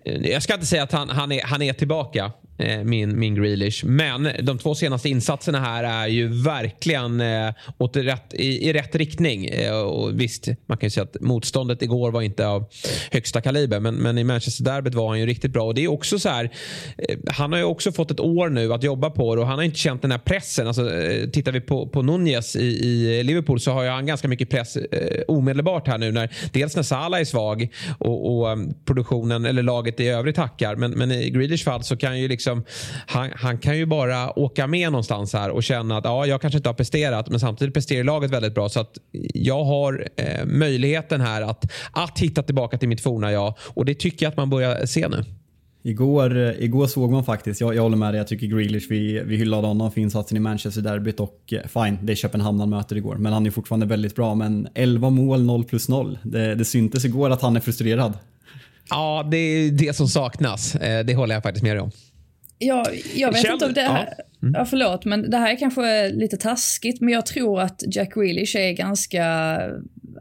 [0.06, 2.32] eh, jag ska inte säga att han, han, är, han är tillbaka.
[2.62, 3.86] Eh, min, min Grealish.
[3.86, 8.96] Men de två senaste insatserna här är ju verkligen eh, åt rätt, i, i rätt
[8.96, 9.46] riktning.
[9.46, 12.66] Eh, och visst, man kan ju säga att motståndet igår var inte av
[13.12, 13.80] högsta kaliber.
[13.80, 15.64] Men, men i Manchester-derbyt var han ju riktigt bra.
[15.64, 16.50] Och det är också så här,
[16.98, 19.58] eh, han har ju också fått ett år nu att jobba på det och han
[19.58, 20.68] har inte känt den här pressen.
[20.68, 24.28] Alltså, eh, tittar vi på, på Nunez i, i Liverpool så har ju han ganska
[24.28, 26.12] mycket press eh, omedelbart här nu.
[26.12, 27.70] När, dels när Salah är svag
[28.00, 30.76] och, och eh, produktionen eller laget i övrigt hackar.
[30.76, 32.74] Men, men i Grealish fall så kan ju liksom liksom,
[33.08, 36.58] han, han, kan ju bara åka med någonstans här och känna att ja, jag kanske
[36.58, 38.70] inte har presterat men samtidigt presterar laget väldigt bra.
[38.70, 38.98] Så att
[39.34, 43.94] jag har eh, möjligheten här att, att hitta tillbaka till mitt forna jag och det
[43.94, 45.24] tycker jag att man börjar se nu.
[45.84, 49.22] Igår, eh, igår såg man faktiskt, jag, jag håller med dig, jag tycker Grealish, vi,
[49.26, 52.96] vi hyllade honom för insatsen i Manchester-derbyt och eh, fine, det är Köpenhamn han möter
[52.96, 53.16] igår.
[53.16, 54.36] Men han är fortfarande väldigt bra.
[54.36, 56.18] Men 11 mål, 0 plus 0.
[56.24, 58.14] Det, det syntes igår att han är frustrerad.
[58.90, 60.76] Ja, det är det som saknas.
[60.76, 61.92] Eh, det håller jag faktiskt med dig om.
[62.64, 64.14] Jag, jag vet Kjell, inte om det här...
[64.18, 64.24] Ja.
[64.44, 64.54] Mm.
[64.58, 68.56] ja, förlåt, men det här är kanske lite taskigt, men jag tror att Jack Grealish
[68.56, 69.24] är ganska...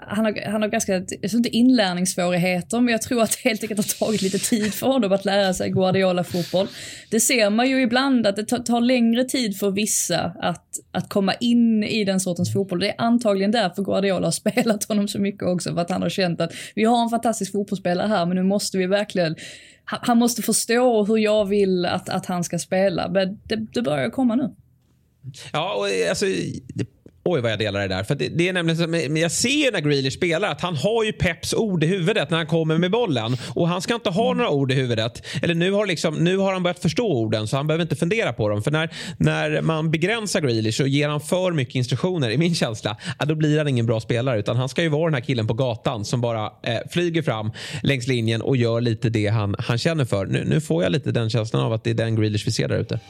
[0.02, 3.62] Han har, han har ganska, jag tror inte inlärningssvårigheter, men jag tror att det helt
[3.62, 6.68] enkelt har tagit lite tid för honom att lära sig Guardiola-fotboll.
[7.10, 11.34] Det ser man ju ibland att det tar längre tid för vissa att, att komma
[11.34, 12.80] in i den sortens fotboll.
[12.80, 16.08] Det är antagligen därför Guardiola har spelat honom så mycket också, för att han har
[16.08, 19.36] känt att vi har en fantastisk fotbollsspelare här, men nu måste vi verkligen
[19.90, 23.08] han måste förstå hur jag vill att, att han ska spela.
[23.08, 24.54] Men det, det börjar komma nu.
[25.52, 26.26] Ja, och alltså,
[27.24, 28.02] Oj vad jag delar det där.
[28.02, 31.04] För det, det, är nämligen så, jag ser ju när Grealish spelar att han har
[31.04, 33.36] ju Peps ord i huvudet när han kommer med bollen.
[33.54, 35.26] Och han ska inte ha några ord i huvudet.
[35.42, 38.32] Eller nu har, liksom, nu har han börjat förstå orden så han behöver inte fundera
[38.32, 38.62] på dem.
[38.62, 42.96] För när, när man begränsar Grealish och ger han för mycket instruktioner, i min känsla,
[43.18, 44.38] ja, då blir han ingen bra spelare.
[44.38, 47.52] Utan han ska ju vara den här killen på gatan som bara eh, flyger fram
[47.82, 50.26] längs linjen och gör lite det han, han känner för.
[50.26, 52.68] Nu, nu får jag lite den känslan av att det är den Grealish vi ser
[52.68, 53.00] där ute.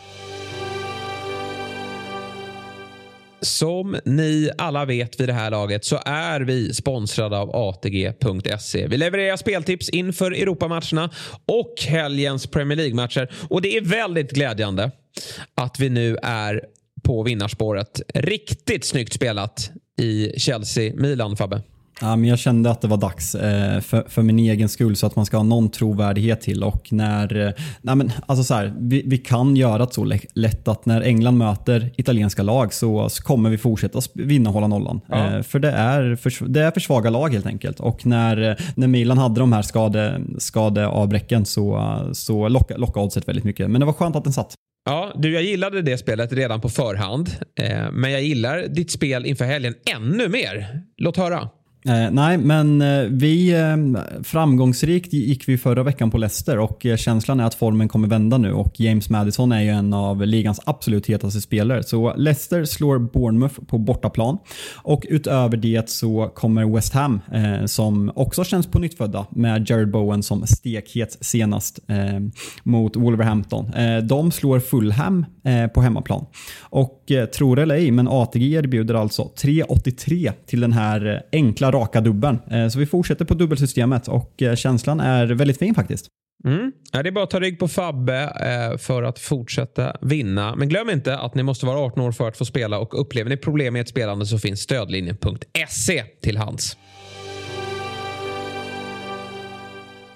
[3.42, 8.86] Som ni alla vet vid det här laget så är vi sponsrade av ATG.se.
[8.86, 11.10] Vi levererar speltips inför Europamatcherna
[11.46, 13.32] och helgens Premier League-matcher.
[13.48, 14.90] Och det är väldigt glädjande
[15.54, 16.64] att vi nu är
[17.02, 18.02] på vinnarspåret.
[18.14, 21.62] Riktigt snyggt spelat i Chelsea-Milan, Fabbe.
[22.00, 25.06] Ja, men jag kände att det var dags eh, för, för, min egen skull så
[25.06, 26.64] att man ska ha någon trovärdighet till.
[26.64, 30.68] Och när, eh, nej men, alltså så här, vi, vi, kan göra det så lätt
[30.68, 35.00] att när England möter italienska lag så, så kommer vi fortsätta vinna och hålla nollan.
[35.08, 35.36] Ja.
[35.36, 37.80] Eh, för det är för, det är för svaga lag helt enkelt.
[37.80, 43.44] Och när, när Milan hade de här skade, skadeavbräcken så, så lockade locka oddset väldigt
[43.44, 43.70] mycket.
[43.70, 44.54] Men det var skönt att den satt.
[44.84, 47.30] Ja, du, jag gillade det spelet redan på förhand.
[47.60, 50.82] Eh, men jag gillar ditt spel inför helgen ännu mer.
[50.96, 51.48] Låt höra.
[51.86, 56.96] Eh, nej, men eh, vi eh, framgångsrikt gick vi förra veckan på Leicester och eh,
[56.96, 60.60] känslan är att formen kommer vända nu och James Madison är ju en av ligans
[60.66, 61.82] absolut hetaste spelare.
[61.82, 64.38] Så Leicester slår Bournemouth på bortaplan
[64.76, 69.90] och utöver det så kommer West Ham eh, som också känns på nyttfödda med Jared
[69.90, 71.96] Bowen som stekhet senast eh,
[72.62, 73.74] mot Wolverhampton.
[73.74, 75.26] Eh, de slår Fulham
[75.74, 76.26] på hemmaplan
[76.60, 82.00] och tror det eller ej, men ATG erbjuder alltså 3,83 till den här enkla raka
[82.00, 82.38] dubben.
[82.50, 86.06] Eh, så vi fortsätter på dubbelsystemet och eh, känslan är väldigt fin faktiskt.
[86.44, 86.72] Mm.
[86.92, 90.54] det är bara att ta rygg på Fabbe eh, för att fortsätta vinna.
[90.56, 93.30] Men glöm inte att ni måste vara 18 år för att få spela och upplever
[93.30, 96.76] ni problem med ett spelande så finns stödlinjen.se till hands.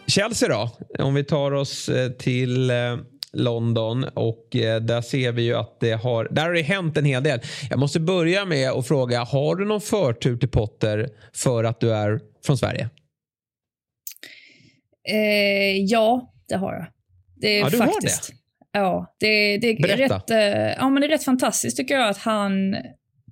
[0.06, 0.70] Chelsea då?
[1.04, 2.70] Om vi tar oss till
[3.35, 7.05] London och eh, där ser vi ju att det har, där har det hänt en
[7.05, 7.40] hel del.
[7.70, 11.94] Jag måste börja med att fråga, har du någon förtur till Potter för att du
[11.94, 12.88] är från Sverige?
[15.09, 16.87] Eh, ja, det har jag.
[17.37, 18.29] Det är ja, du faktiskt.
[18.29, 18.40] har det?
[18.79, 20.38] Ja, det, det är rätt, eh,
[20.79, 22.77] ja, men det är rätt fantastiskt tycker jag att han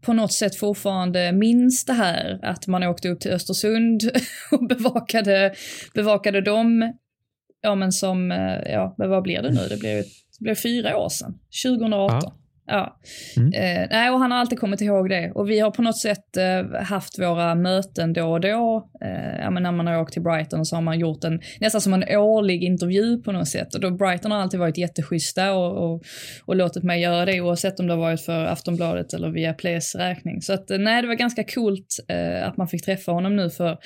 [0.02, 4.02] på något sätt fortfarande minns det här att man åkte upp till Östersund
[4.50, 5.54] och bevakade,
[5.94, 6.92] bevakade dem
[7.62, 9.68] ja men som, eh, ja vad blir det nu?
[9.68, 9.96] Det blir,
[10.38, 12.20] det blir fyra år sedan, 2018.
[12.22, 12.32] Ja.
[12.66, 12.96] Ja.
[13.36, 13.52] Mm.
[13.52, 15.32] Eh, nej, och han har alltid kommit ihåg det.
[15.34, 18.88] Och vi har på något sätt eh, haft våra möten då och då.
[19.04, 21.80] Eh, ja, men när man har åkt till Brighton så har man gjort en, nästan
[21.80, 23.74] som en årlig intervju på något sätt.
[23.74, 26.02] Och då Brighton har alltid varit jätteschyssta och, och,
[26.44, 29.94] och låtit mig göra det oavsett om det har varit för Aftonbladet eller via Plays
[29.94, 30.42] räkning.
[30.42, 33.50] Så att eh, nej, det var ganska coolt eh, att man fick träffa honom nu
[33.50, 33.78] för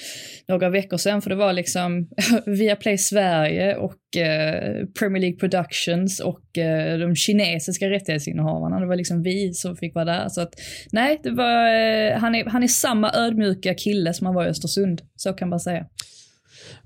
[0.49, 1.23] några veckor sedan.
[1.23, 2.09] För det var liksom
[2.47, 8.81] via Play Sverige och Eh, Premier League Productions och eh, de kinesiska rättighetsinnehavarna.
[8.81, 10.29] Det var liksom vi som fick vara där.
[10.29, 10.55] Så att,
[10.93, 14.49] nej, det var, eh, han, är, han är samma ödmjuka kille som han var i
[14.49, 15.03] Östersund.
[15.17, 15.87] Så kan man säga.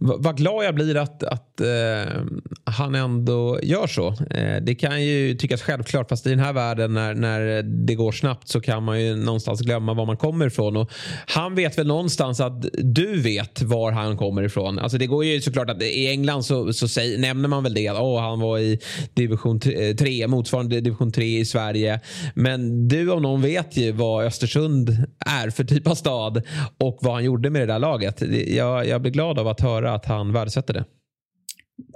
[0.02, 2.22] Vad glad jag blir att, att eh,
[2.64, 4.08] han ändå gör så.
[4.08, 8.12] Eh, det kan ju tyckas självklart fast i den här världen när, när det går
[8.12, 10.76] snabbt så kan man ju någonstans glömma var man kommer ifrån.
[10.76, 10.90] Och
[11.26, 14.78] han vet väl någonstans att du vet var han kommer ifrån.
[14.78, 17.88] Alltså det går ju såklart att i England så, så säger, nämner man väl det
[17.88, 18.78] att oh, han var i
[19.14, 22.00] division 3, eh, motsvarande division 3 i Sverige.
[22.34, 26.42] Men du om någon vet ju vad Östersund är för typ av stad
[26.78, 28.22] och vad han gjorde med det där laget.
[28.46, 30.84] Jag, jag blir glad av att höra att han värdesätter det.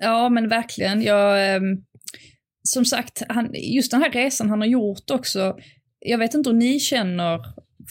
[0.00, 1.02] Ja, men verkligen.
[1.02, 1.60] Jag, eh,
[2.68, 5.56] som sagt, han, just den här resan han har gjort också.
[5.98, 7.38] Jag vet inte hur ni känner,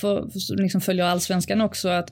[0.01, 2.09] för, för liksom följer allsvenskan också, att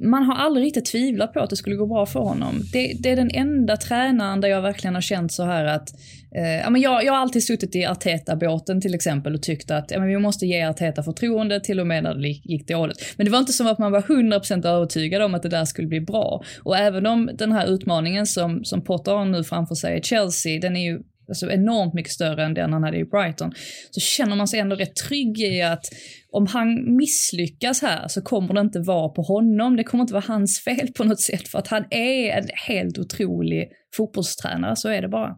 [0.00, 2.60] man har aldrig riktigt tvivlat på att det skulle gå bra för honom.
[2.72, 5.88] Det, det är den enda tränaren där jag verkligen har känt så här att,
[6.34, 9.90] Eh, ja, men jag, jag har alltid suttit i Arteta-båten till exempel och tyckt att
[9.90, 13.14] ja, men vi måste ge Arteta förtroende till och med när det gick dåligt.
[13.16, 15.88] Men det var inte som att man var 100% övertygad om att det där skulle
[15.88, 16.44] bli bra.
[16.62, 20.60] Och även om den här utmaningen som, som Potter har nu framför sig i Chelsea,
[20.60, 23.52] den är ju alltså enormt mycket större än den han hade i Brighton,
[23.90, 25.84] så känner man sig ändå rätt trygg i att
[26.30, 30.24] om han misslyckas här så kommer det inte vara på honom, det kommer inte vara
[30.26, 35.02] hans fel på något sätt, för att han är en helt otrolig fotbollstränare, så är
[35.02, 35.36] det bara.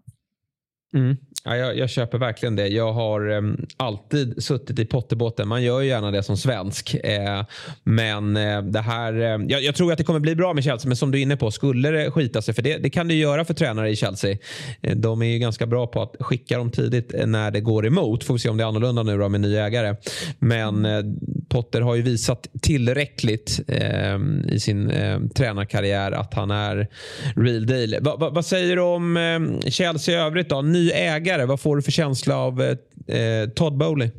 [0.95, 1.26] Mm.
[1.49, 2.69] Ja, jag, jag, köper verkligen det.
[2.69, 3.43] Jag har eh,
[3.77, 5.49] alltid suttit i potterbåten.
[5.49, 6.95] Man gör ju gärna det som svensk.
[6.95, 7.45] Eh,
[7.85, 10.89] men eh, det här, eh, jag, jag, tror att det kommer bli bra med Chelsea.
[10.89, 13.15] Men som du är inne på, skulle det skita sig, för det, det kan det
[13.15, 14.39] göra för tränare i Chelsea.
[14.83, 17.87] Eh, de är ju ganska bra på att skicka dem tidigt eh, när det går
[17.87, 18.25] emot.
[18.25, 19.97] Får vi se om det är annorlunda nu då med nya ägare.
[20.39, 21.03] Men eh,
[21.49, 24.19] Potter har ju visat tillräckligt eh,
[24.49, 26.89] i sin eh, tränarkarriär att han är
[27.37, 27.95] real deal.
[28.01, 30.63] Va, va, vad säger du om eh, Chelsea i övrigt då?
[30.63, 32.69] Ny ägare, vad får du för känsla av eh,
[33.17, 34.11] eh Todd Bowley?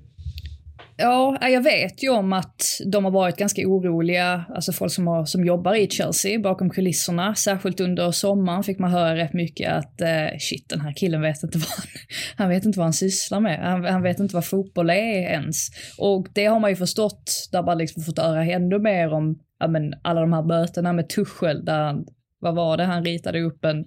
[0.99, 5.07] Ja, eh, jag vet ju om att de har varit ganska oroliga, alltså folk som,
[5.07, 7.35] har, som jobbar i Chelsea bakom kulisserna.
[7.35, 11.43] Särskilt under sommaren fick man höra rätt mycket att eh, shit, den här killen vet
[11.43, 11.85] inte vad han,
[12.37, 13.59] han vet inte vad han sysslar med.
[13.59, 15.67] Han, han, vet inte vad fotboll är ens.
[15.97, 19.67] Och det har man ju förstått, där man liksom fått höra ännu mer om ja,
[19.67, 22.05] men, alla de här mötena med Tuchel där han
[22.39, 23.85] vad var det, han ritade upp en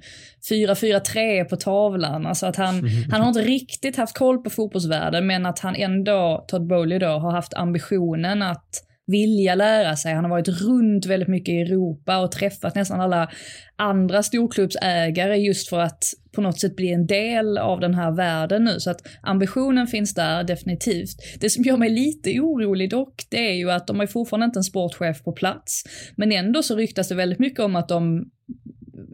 [0.50, 2.26] 4-4-3 på tavlan.
[2.26, 6.44] Alltså att han, han har inte riktigt haft koll på fotbollsvärlden men att han ändå,
[6.48, 10.14] Todd Bowley då, har haft ambitionen att vilja lära sig.
[10.14, 13.30] Han har varit runt väldigt mycket i Europa och träffat nästan alla
[13.76, 18.64] andra storklubbsägare just för att på något sätt bli en del av den här världen
[18.64, 18.80] nu.
[18.80, 21.16] Så att ambitionen finns där definitivt.
[21.40, 24.58] Det som gör mig lite orolig dock, det är ju att de har fortfarande inte
[24.58, 25.82] en sportchef på plats.
[26.16, 28.30] Men ändå så ryktas det väldigt mycket om att de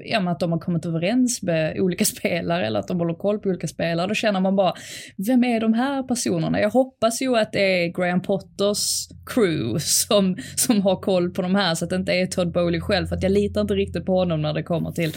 [0.05, 3.49] ja, att de har kommit överens med olika spelare eller att de håller koll på
[3.49, 4.07] olika spelare.
[4.07, 4.75] Då känner man bara,
[5.17, 6.61] vem är de här personerna?
[6.61, 11.55] Jag hoppas ju att det är Graham Potters crew som, som har koll på de
[11.55, 13.07] här så att det inte är Todd Bowley själv.
[13.07, 15.13] För att jag litar inte riktigt på honom när det kommer till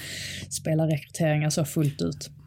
[0.50, 2.39] spelarrekryteringar så fullt ut.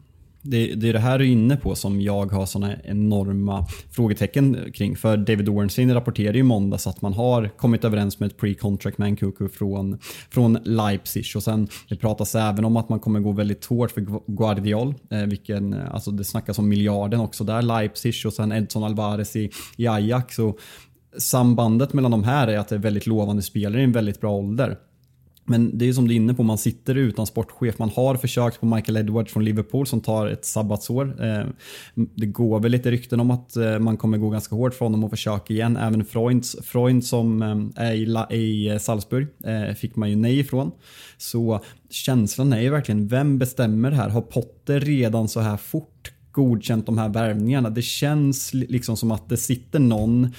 [0.45, 4.71] Det, det är det här du är inne på som jag har såna enorma frågetecken
[4.73, 4.95] kring.
[4.95, 8.97] För David Ornstein rapporterade ju i måndags att man har kommit överens med ett pre-contract
[8.97, 11.25] med Nkuku från, från Leipzig.
[11.35, 14.95] Och sen det pratas även om att man kommer gå väldigt hårt för Guardiol.
[15.09, 17.61] Eh, vilken, eh, alltså det snackas om miljarden också där.
[17.61, 20.39] Leipzig och sen Edson Alvarez i, i Ajax.
[20.39, 20.59] Och
[21.17, 24.31] sambandet mellan de här är att det är väldigt lovande spelare i en väldigt bra
[24.31, 24.77] ålder.
[25.45, 27.79] Men det är som du är inne på, man sitter utan sportchef.
[27.79, 31.25] Man har försökt på Michael Edwards från Liverpool som tar ett sabbatsår.
[31.25, 31.45] Eh,
[32.15, 35.03] det går väl lite rykten om att eh, man kommer gå ganska hårt från honom
[35.03, 35.77] och försöka igen.
[35.77, 37.41] Även Freund, Freund som
[37.77, 39.27] eh, är i Salzburg
[39.77, 40.71] fick man ju nej ifrån.
[41.17, 44.09] Så känslan är ju verkligen, vem bestämmer här?
[44.09, 47.69] Har Potter redan så här fort godkänt de här värvningarna?
[47.69, 50.33] Det känns liksom som att det sitter någon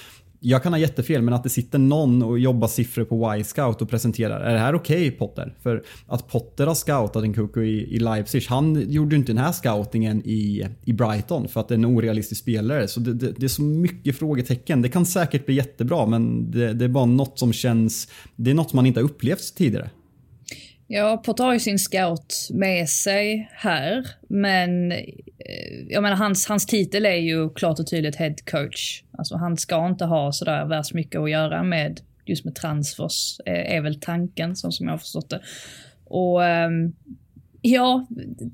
[0.47, 3.89] jag kan ha jättefel, men att det sitter någon och jobbar siffror på Y-scout och
[3.89, 4.39] presenterar.
[4.39, 5.55] Är det här okej okay, Potter?
[5.63, 9.43] För att Potter har scoutat en Kuku i, i Leipzig, han gjorde ju inte den
[9.43, 12.87] här scoutingen i, i Brighton för att det är en orealistisk spelare.
[12.87, 14.81] Så det, det, det är så mycket frågetecken.
[14.81, 18.07] Det kan säkert bli jättebra, men det, det är bara något som känns...
[18.35, 19.89] Det är något man inte har upplevt tidigare.
[20.87, 24.93] Ja, Potter har ju sin scout med sig här, men
[25.49, 29.03] Eh, jag menar hans, hans titel är ju klart och tydligt head coach.
[29.11, 33.75] Alltså han ska inte ha sådär värst mycket att göra med just med transfers, eh,
[33.75, 35.41] är väl tanken som, som jag har förstått det.
[36.03, 36.95] Och um,
[37.61, 38.07] ja,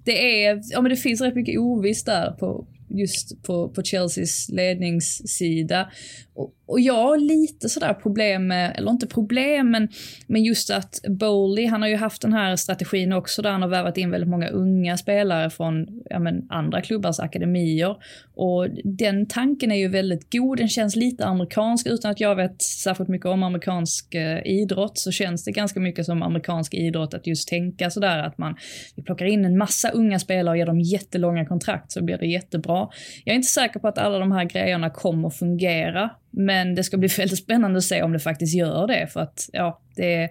[0.04, 2.68] det är, ja men det finns rätt mycket ovisst där på,
[2.98, 5.92] just på, på Chelseas ledningssida.
[6.34, 9.88] Och, och jag har lite sådär problem med, eller inte problem, men,
[10.28, 13.70] men just att Bowley, han har ju haft den här strategin också där han har
[13.70, 17.96] värvat in väldigt många unga spelare från ja, men, andra klubbars akademier.
[18.36, 22.62] Och den tanken är ju väldigt god, den känns lite amerikansk utan att jag vet
[22.62, 27.28] särskilt mycket om amerikansk eh, idrott så känns det ganska mycket som amerikansk idrott att
[27.28, 28.56] just tänka sådär att man
[28.96, 32.28] vi plockar in en massa unga spelare och ger dem jättelånga kontrakt så blir det
[32.28, 32.81] jättebra.
[33.24, 36.98] Jag är inte säker på att alla de här grejerna kommer fungera men det ska
[36.98, 39.08] bli väldigt spännande att se om det faktiskt gör det.
[39.08, 40.30] För att ja, det,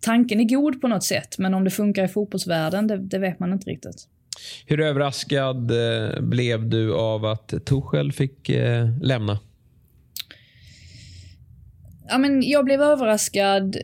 [0.00, 3.38] tanken är god på något sätt, men om det funkar i fotbollsvärlden, det, det vet
[3.40, 4.08] man inte riktigt.
[4.66, 9.38] Hur överraskad eh, blev du av att Tuchel fick eh, lämna?
[12.08, 13.76] Ja, men jag blev överraskad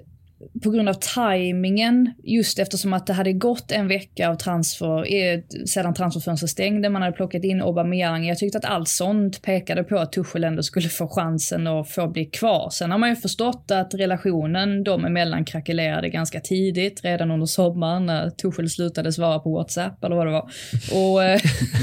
[0.63, 5.41] på grund av tajmingen, just eftersom att det hade gått en vecka av transfer, eh,
[5.67, 8.27] sedan transferfönstret stängde, man hade plockat in Aubameyang.
[8.27, 12.09] Jag tyckte att allt sånt pekade på att Tuchel ändå skulle få chansen att få
[12.09, 12.71] bli kvar.
[12.73, 18.07] Sen har man ju förstått att relationen dem emellan krackelerade ganska tidigt, redan under sommaren
[18.07, 20.51] när Tuchel slutade svara på WhatsApp eller vad det var.
[20.93, 21.41] Och eh,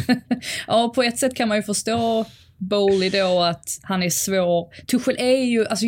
[0.68, 2.26] ja, på ett sätt kan man ju förstå
[2.58, 4.68] Bowley då att han är svår.
[4.88, 5.86] Tuchel är ju, alltså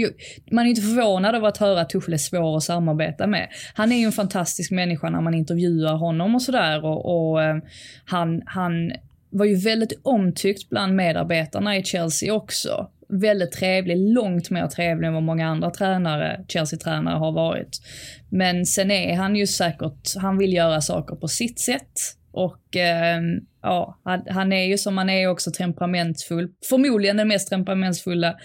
[0.51, 3.49] man är inte förvånad över att höra att Tuchel är svår att samarbeta med.
[3.73, 7.57] Han är ju en fantastisk människa när man intervjuar honom och sådär och, och eh,
[8.05, 8.91] han, han
[9.29, 12.89] var ju väldigt omtyckt bland medarbetarna i Chelsea också.
[13.07, 17.81] Väldigt trevlig, långt mer trevlig än vad många andra tränare, Chelsea-tränare har varit.
[18.29, 21.91] Men sen är han ju säkert, han vill göra saker på sitt sätt.
[22.31, 23.21] Och eh,
[23.61, 23.99] ja,
[24.29, 26.49] han är ju som han är också temperamentfull.
[26.69, 28.35] Förmodligen den mest temperamentsfulla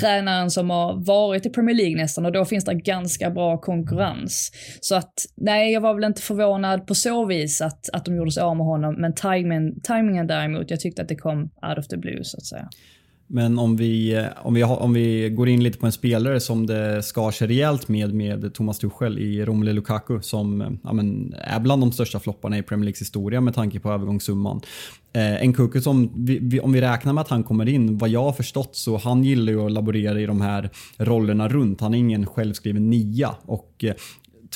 [0.00, 4.52] tränaren som har varit i Premier League nästan och då finns det ganska bra konkurrens.
[4.80, 8.30] Så att nej, jag var väl inte förvånad på så vis att, att de gjorde
[8.30, 11.88] sig av med honom, men tajmingen timingen däremot, jag tyckte att det kom out of
[11.88, 12.68] the blue så att säga.
[13.26, 16.66] Men om vi, eh, om, vi, om vi går in lite på en spelare som
[16.66, 21.34] det skar sig rejält med, med Thomas Tuchel i Romelu Lukaku som eh, ja, men,
[21.38, 24.60] är bland de största flopparna i Premier Leagues historia med tanke på övergångssumman.
[25.12, 28.08] Eh, en Kuku som, vi, vi, om vi räknar med att han kommer in, vad
[28.08, 31.80] jag har förstått så han gillar ju att laborera i de här rollerna runt.
[31.80, 33.94] Han är ingen självskriven nia och eh,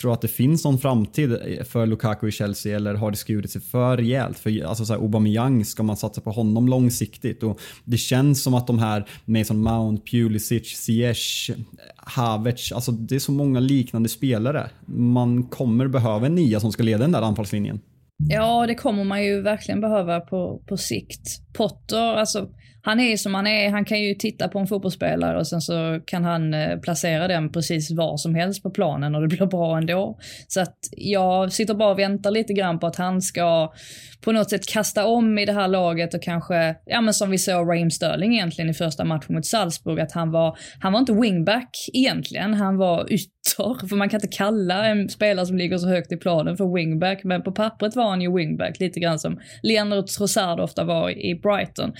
[0.01, 3.61] tror att det finns någon framtid för Lukaku i Chelsea eller har det skurit sig
[3.61, 4.38] för rejält?
[4.38, 7.42] För alltså så här, Aubameyang, ska man satsa på honom långsiktigt?
[7.42, 11.51] Och det känns som att de här Mason Mount, Pulisic, Ziyech,
[11.96, 14.70] Havertz, alltså det är så många liknande spelare.
[14.86, 17.80] Man kommer behöva en nia som ska leda den där anfallslinjen.
[18.28, 21.53] Ja, det kommer man ju verkligen behöva på, på sikt.
[21.53, 22.49] Potter, alltså
[22.89, 23.70] han är som han är.
[23.70, 27.53] Han kan ju titta på en fotbollsspelare och sen så kan han eh, placera den
[27.53, 30.18] precis var som helst på planen och det blir bra ändå.
[30.49, 33.72] Så att jag sitter bara och väntar lite grann på att han ska
[34.20, 37.39] på något sätt kasta om i det här laget och kanske, ja men som vi
[37.39, 41.12] såg Raheem Sterling egentligen i första matchen mot Salzburg, att han var, han var inte
[41.12, 45.89] wingback egentligen, han var ytter, för man kan inte kalla en spelare som ligger så
[45.89, 49.41] högt i planen för wingback, men på pappret var han ju wingback, lite grann som
[49.62, 51.93] Leandro Trossard ofta var i Brighton.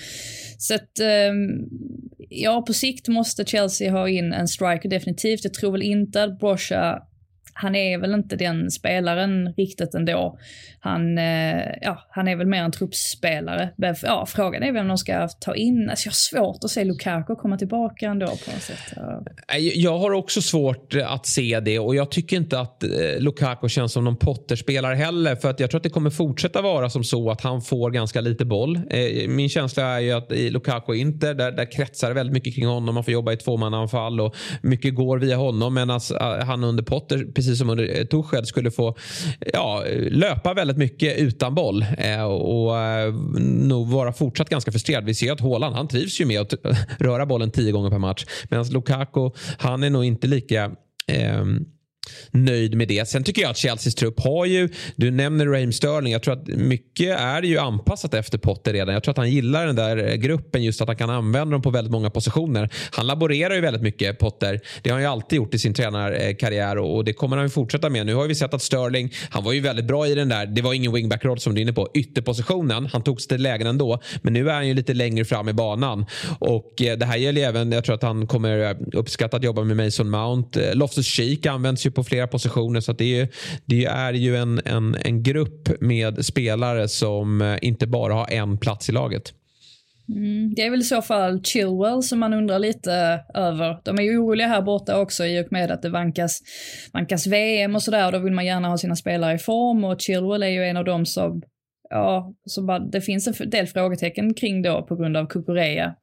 [0.57, 1.69] Så att, um,
[2.29, 5.43] ja på sikt måste Chelsea ha in en striker definitivt.
[5.43, 7.03] Jag tror väl inte att Brosha
[7.61, 10.37] han är väl inte den spelaren riktigt ändå.
[10.79, 13.69] Han, eh, ja, han är väl mer en truppspelare.
[14.03, 15.89] Ja, frågan är vem de ska ta in.
[15.89, 18.97] Alltså jag har svårt att se Lukaku komma tillbaka ändå på något sätt.
[19.75, 22.89] Jag har också svårt att se det och jag tycker inte att eh,
[23.19, 25.35] Lukaku känns som någon Potter-spelare heller.
[25.35, 28.21] För att jag tror att det kommer fortsätta vara som så att han får ganska
[28.21, 28.75] lite boll.
[28.89, 32.55] Eh, min känsla är ju att i Lukaku Inter, där, där kretsar det väldigt mycket
[32.55, 32.95] kring honom.
[32.95, 35.73] Man får jobba i tvåmannaanfall och mycket går via honom.
[35.73, 38.95] Medan eh, han under Potter, precis precis som under eh, Tuchel, skulle få
[39.53, 45.05] ja, löpa väldigt mycket utan boll eh, och eh, nog vara fortsatt ganska frustrerad.
[45.05, 46.53] Vi ser att Haaland, han trivs ju med att
[46.99, 48.25] röra bollen tio gånger per match.
[48.49, 50.71] Medan Lukaku, han är nog inte lika
[51.07, 51.45] eh,
[52.31, 53.09] nöjd med det.
[53.09, 56.47] Sen tycker jag att Chelseas trupp har ju, du nämner Raheem Sterling, jag tror att
[56.47, 58.93] mycket är ju anpassat efter Potter redan.
[58.93, 61.61] Jag tror att han gillar den där eh, gruppen, just att han kan använda dem
[61.61, 62.69] på väldigt många positioner.
[62.91, 64.59] Han laborerar ju väldigt mycket, Potter.
[64.81, 67.89] Det har han ju alltid gjort i sin tränarkarriär och det kommer han ju fortsätta
[67.89, 68.05] med.
[68.05, 70.61] Nu har vi sett att Sterling, han var ju väldigt bra i den där, det
[70.61, 72.85] var ingen wingback-roll som du är inne på, ytterpositionen.
[72.85, 75.53] Han tog sig till lägen ändå, men nu är han ju lite längre fram i
[75.53, 76.05] banan.
[76.39, 79.43] Och eh, det här gäller ju även, jag tror att han kommer eh, uppskatta att
[79.43, 80.73] jobba med Mason Mount.
[80.73, 82.79] Loftus-Cheek används ju på på flera positioner.
[82.79, 83.27] Så det, är,
[83.65, 88.57] det är ju en, en, en grupp med spelare som eh, inte bara har en
[88.57, 89.33] plats i laget.
[90.15, 93.81] Mm, det är väl i så fall Chilwell som man undrar lite eh, över.
[93.83, 96.39] De är ju oroliga här borta också i och med att det vankas,
[96.93, 98.11] vankas VM och sådär.
[98.11, 100.85] Då vill man gärna ha sina spelare i form och Chilwell är ju en av
[100.85, 101.41] dem som,
[101.89, 105.95] ja, så bara, det finns en del frågetecken kring då på grund av Kukureya.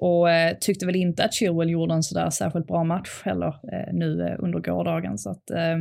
[0.00, 3.92] Och eh, tyckte väl inte att Chilwell gjorde en sådär särskilt bra match heller eh,
[3.94, 5.18] nu eh, under gårdagen.
[5.18, 5.78] Så att, eh,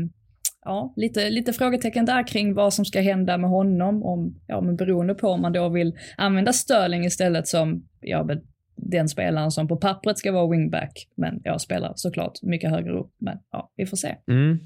[0.65, 4.75] ja, lite, lite frågetecken där kring vad som ska hända med honom, om, ja, men
[4.75, 8.27] beroende på om man då vill använda Sterling istället som, ja,
[8.75, 13.11] den spelaren som på pappret ska vara wingback, men jag spelar såklart mycket högre upp.
[13.17, 14.15] Men ja, vi får se.
[14.27, 14.59] Mm.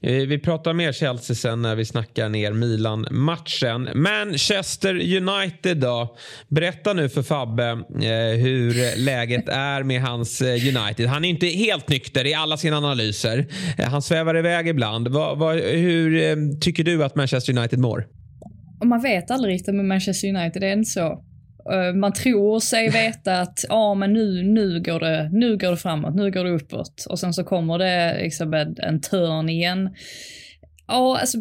[0.00, 3.88] Eh, vi pratar mer Chelsea sen när vi snackar ner Milan-matchen.
[3.94, 6.16] Manchester United då.
[6.48, 11.06] Berätta nu för Fabbe eh, hur läget är med hans eh, United.
[11.06, 13.46] Han är inte helt nykter i alla sina analyser.
[13.78, 15.08] Eh, han svävar iväg ibland.
[15.08, 18.06] Va, va, hur tycker du att Manchester United mår?
[18.84, 21.24] Man vet aldrig riktigt med Manchester United, det är inte så.
[21.72, 25.76] Eh, man tror sig veta att ja, men nu, nu, går det, nu går det
[25.76, 27.06] framåt, nu går det uppåt.
[27.08, 29.90] Och sen så kommer det liksom en, en törn igen.
[30.86, 31.38] Ja, alltså,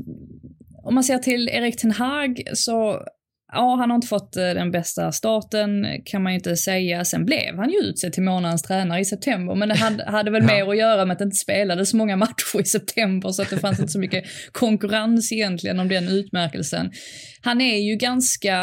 [0.84, 3.06] om man ser till Erik Ten Hag så
[3.52, 7.06] Ja, han har inte fått eh, den bästa starten kan man ju inte säga.
[7.06, 10.44] Sen blev han ju utsedd till månadens tränare i september, men det hade, hade väl
[10.44, 13.50] mer att göra med att det inte spelades så många matcher i september så att
[13.50, 16.92] det fanns inte så mycket konkurrens egentligen om den utmärkelsen.
[17.42, 18.58] Han är ju ganska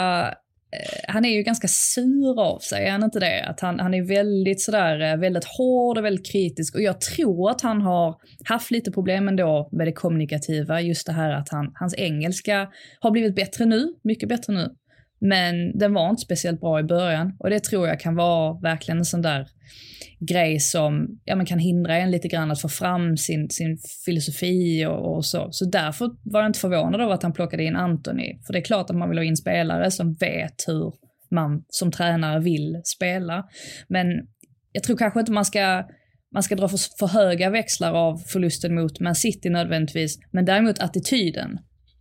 [0.77, 3.45] Eh, han är ju ganska sur av sig, är han inte det?
[3.45, 7.51] Att han, han är väldigt sådär, eh, väldigt hård och väldigt kritisk och jag tror
[7.51, 8.14] att han har
[8.45, 12.68] haft lite problem ändå med det kommunikativa, just det här att han, hans engelska
[13.01, 14.74] har blivit bättre nu, mycket bättre nu.
[15.21, 18.99] Men den var inte speciellt bra i början och det tror jag kan vara verkligen
[18.99, 19.47] en sån där
[20.21, 24.87] grej som ja, man kan hindra en lite grann att få fram sin, sin filosofi
[24.87, 25.49] och, och, så.
[25.51, 28.39] Så därför var jag inte förvånad över att han plockade in Anthony.
[28.47, 30.93] För det är klart att man vill ha in spelare som vet hur
[31.31, 33.45] man som tränare vill spela.
[33.89, 34.07] Men
[34.73, 35.85] jag tror kanske inte man ska
[36.35, 40.79] man ska dra för, för höga växlar av förlusten mot Man City nödvändigtvis, men däremot
[40.79, 41.59] attityden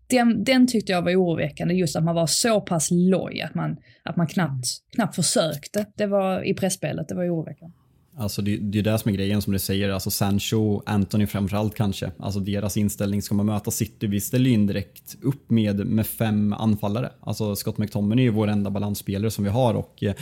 [0.08, 3.78] den, den tyckte jag var oroväckande, just att man var så pass loj att man,
[4.04, 5.86] att man knappt, knappt försökte.
[5.96, 7.76] Det var i pressspelet, det var oroväckande.
[8.18, 9.90] Alltså det, det är det som är grejen som du säger.
[9.90, 12.12] Alltså Sancho, Anthony framförallt kanske.
[12.20, 13.22] Alltså deras inställning.
[13.22, 17.12] Ska man möta City, vi ställer in direkt upp med, med fem anfallare.
[17.20, 20.14] Alltså Scott McTominay är ju vår enda balansspelare som vi har och eh,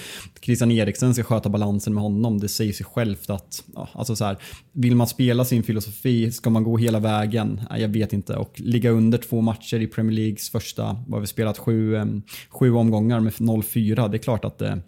[0.41, 2.39] Christian Eriksen ska sköta balansen med honom.
[2.39, 4.37] Det säger sig självt att, ja, alltså så här,
[4.71, 7.61] vill man spela sin filosofi, ska man gå hela vägen?
[7.77, 8.35] Jag vet inte.
[8.35, 12.05] Och ligga under två matcher i Premier Leagues första, vad vi spelat sju, eh,
[12.49, 14.07] sju omgångar med 0-4.
[14.07, 14.79] Det är klart att det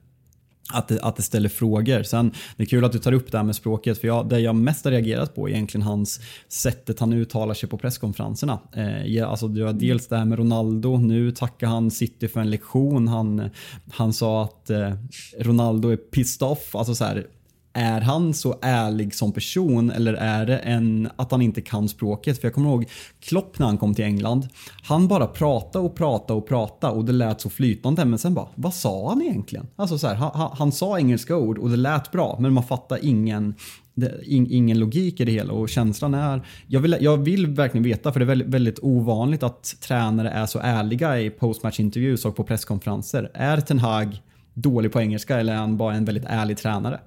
[0.74, 2.04] att det, att det ställer frågor.
[2.04, 4.40] Sen, det är kul att du tar upp det här med språket för jag, det
[4.40, 8.60] jag mest har reagerat på är egentligen hans sättet han uttalar sig på presskonferenserna.
[8.76, 12.50] Eh, alltså, du har dels det här med Ronaldo, nu tackar han City för en
[12.50, 13.08] lektion.
[13.08, 13.50] Han,
[13.94, 14.94] han sa att eh,
[15.40, 16.76] Ronaldo är pissed off.
[16.76, 17.28] Alltså så här,
[17.76, 22.42] är han så ärlig som person eller är det en, att han inte kan språket?
[22.42, 22.86] För jag kommer ihåg
[23.20, 24.48] Klopp när han kom till England.
[24.84, 28.48] Han bara pratade och pratade och pratade och det lät så flytande men sen bara,
[28.56, 29.68] vad sa han egentligen?
[29.76, 33.00] Alltså så här, han, han, sa engelska ord och det lät bra men man fattar
[33.02, 33.56] ingen
[33.94, 36.48] det, in, ingen logik i det hela och känslan är...
[36.68, 40.46] Jag vill, jag vill verkligen veta för det är väldigt, väldigt ovanligt att tränare är
[40.46, 41.80] så ärliga i postmatch
[42.26, 43.32] och på presskonferenser.
[43.34, 44.22] Är Ten Hag
[44.54, 47.00] dålig på engelska eller är han bara en väldigt ärlig tränare?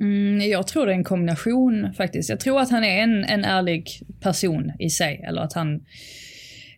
[0.00, 2.30] Mm, jag tror det är en kombination faktiskt.
[2.30, 3.90] Jag tror att han är en, en ärlig
[4.20, 5.24] person i sig.
[5.28, 5.80] Eller att han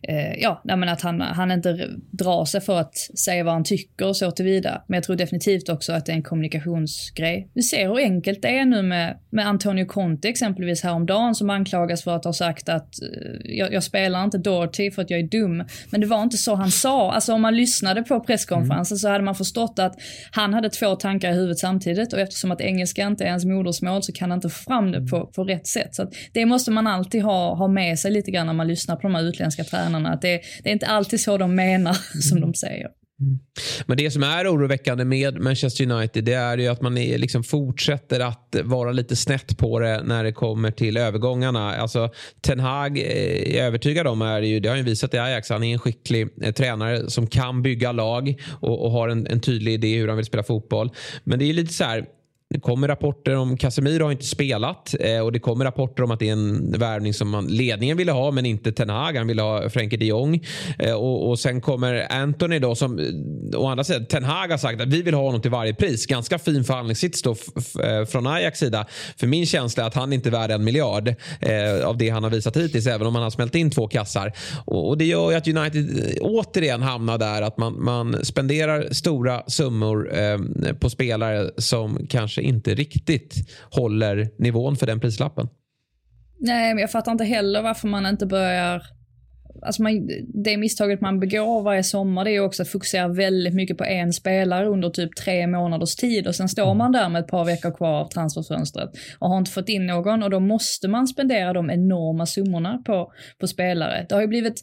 [0.07, 4.07] eh, ja, men att han, han inte drar sig för att säga vad han tycker
[4.07, 4.83] och så tillvida.
[4.87, 7.49] Men jag tror definitivt också att det är en kommunikationsgrej.
[7.53, 12.03] Vi ser hur enkelt det är nu med, med Antonio Conte exempelvis häromdagen som anklagas
[12.03, 15.27] för att ha sagt att eh, jag, jag, spelar inte Dorothy för att jag är
[15.27, 15.63] dum.
[15.89, 17.11] Men det var inte så han sa.
[17.11, 18.99] Alltså om man lyssnade på presskonferensen mm.
[18.99, 19.95] så hade man förstått att
[20.31, 24.03] han hade två tankar i huvudet samtidigt och eftersom att engelska inte är ens modersmål
[24.03, 25.95] så kan han inte få fram det på, på rätt sätt.
[25.95, 29.01] Så det måste man alltid ha, ha med sig lite grann när man lyssnar på
[29.01, 30.13] de här utländska tränarna tränarna.
[30.13, 32.87] Att det, det är inte alltid så de menar som de säger.
[33.85, 37.43] Men det som är oroväckande med Manchester United det är ju att man är, liksom
[37.43, 41.75] fortsätter att vara lite snett på det när det kommer till övergångarna.
[41.75, 42.09] Alltså,
[42.41, 45.63] Ten Hag eh, är övertygad om, är ju, det har ju visat i Ajax, han
[45.63, 49.73] är en skicklig eh, tränare som kan bygga lag och, och har en, en, tydlig
[49.73, 50.89] idé hur han vill spela fotboll.
[51.23, 52.05] Men det är lite så här
[52.53, 56.19] det kommer rapporter om Casemiro har inte spelat eh, och det kommer rapporter om att
[56.19, 59.17] det är en värvning som man, ledningen ville ha men inte Ten Hag.
[59.17, 60.45] Han ville ha Frenkie de Jong.
[60.79, 64.57] Eh, och, och, sen kommer Anthony då som eh, å andra sidan Ten Hag har
[64.57, 66.05] sagt att vi vill ha honom till varje pris.
[66.05, 67.31] Ganska fin förhandlingssits då
[67.83, 68.85] eh, från Ajax sida.
[69.17, 71.07] För min känsla är att han inte är värd en miljard
[71.39, 74.33] eh, av det han har visat hittills även om han har smält in två kassar.
[74.65, 78.87] Och, och det gör ju att United eh, återigen hamnar där att man, man spenderar
[78.91, 80.03] stora summor
[80.73, 83.35] på spelare som kanske inte riktigt
[83.71, 85.47] håller nivån för den prislappen.
[86.39, 88.83] Nej, men jag fattar inte heller varför man inte börjar
[89.65, 90.09] alltså man,
[90.43, 94.13] det misstaget man begår varje sommar det är också att fokusera väldigt mycket på en
[94.13, 97.71] spelare under typ tre månaders tid och sen står man där med ett par veckor
[97.71, 98.89] kvar av transferfönstret
[99.19, 103.11] och har inte fått in någon och då måste man spendera de enorma summorna på,
[103.39, 104.05] på spelare.
[104.09, 104.61] Det har ju blivit,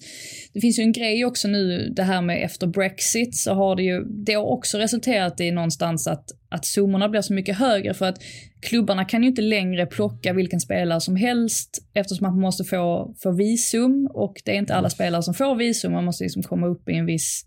[0.52, 3.82] det finns ju en grej också nu det här med efter Brexit så har det
[3.82, 8.06] ju, det har också resulterat i någonstans att att summorna blir så mycket högre för
[8.06, 8.18] att
[8.60, 13.30] klubbarna kan ju inte längre plocka vilken spelare som helst eftersom man måste få, få
[13.30, 15.92] visum och det är inte alla spelare som får visum.
[15.92, 17.44] Man måste liksom komma upp i en viss,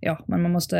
[0.00, 0.76] ja, men man måste,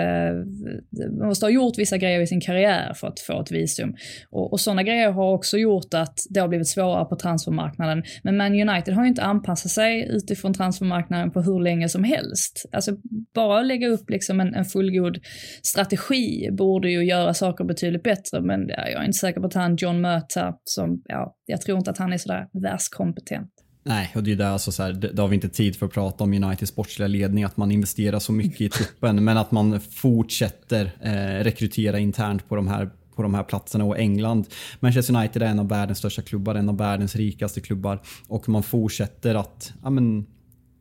[1.18, 3.94] man måste ha gjort vissa grejer i sin karriär för att få ett visum.
[4.30, 8.02] Och, och sådana grejer har också gjort att det har blivit svårare på transfermarknaden.
[8.22, 12.66] Men Man United har ju inte anpassat sig utifrån transfermarknaden på hur länge som helst.
[12.72, 12.96] Alltså
[13.34, 15.18] bara lägga upp liksom en, en fullgod
[15.62, 19.76] strategi borde ju göra saker betydligt bättre, men jag är inte säker på att han
[19.76, 23.50] John Möta som, ja, jag tror inte att han är sådär världskompetent.
[23.84, 25.86] Nej, och det är där alltså så här, det, det har vi inte tid för
[25.86, 29.50] att prata om Uniteds sportsliga ledning, att man investerar så mycket i truppen, men att
[29.50, 34.46] man fortsätter eh, rekrytera internt på de här på de här platserna och England.
[34.80, 38.62] Manchester United är en av världens största klubbar, en av världens rikaste klubbar och man
[38.62, 40.26] fortsätter att ja, men,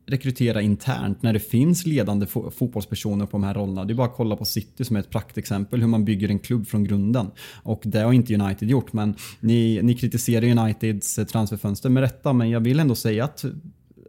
[0.06, 3.84] rekrytera internt när det finns ledande fo fotbollspersoner på de här rollerna.
[3.84, 6.38] Det är bara att kolla på City som är ett praktexempel hur man bygger en
[6.38, 7.30] klubb från grunden.
[7.62, 12.50] Och det har inte United gjort men ni, ni kritiserar Uniteds transferfönster med rätta men
[12.50, 13.44] jag vill ändå säga att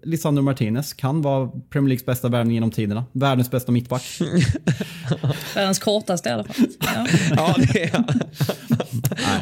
[0.05, 3.05] Lisandro Martinez kan vara Premier Leagues bästa värvning genom tiderna.
[3.11, 4.03] Världens bästa mittback.
[5.55, 6.65] Världens kortaste i alla fall.
[6.79, 8.03] Ja, ja det är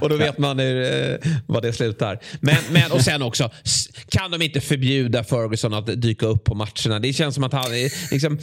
[0.02, 2.20] Och då vet man hur, eh, vad det slutar.
[2.40, 3.50] Men, men, och sen också,
[4.10, 7.00] kan de inte förbjuda Ferguson att dyka upp på matcherna?
[7.00, 7.72] Det känns som att han
[8.12, 8.40] liksom,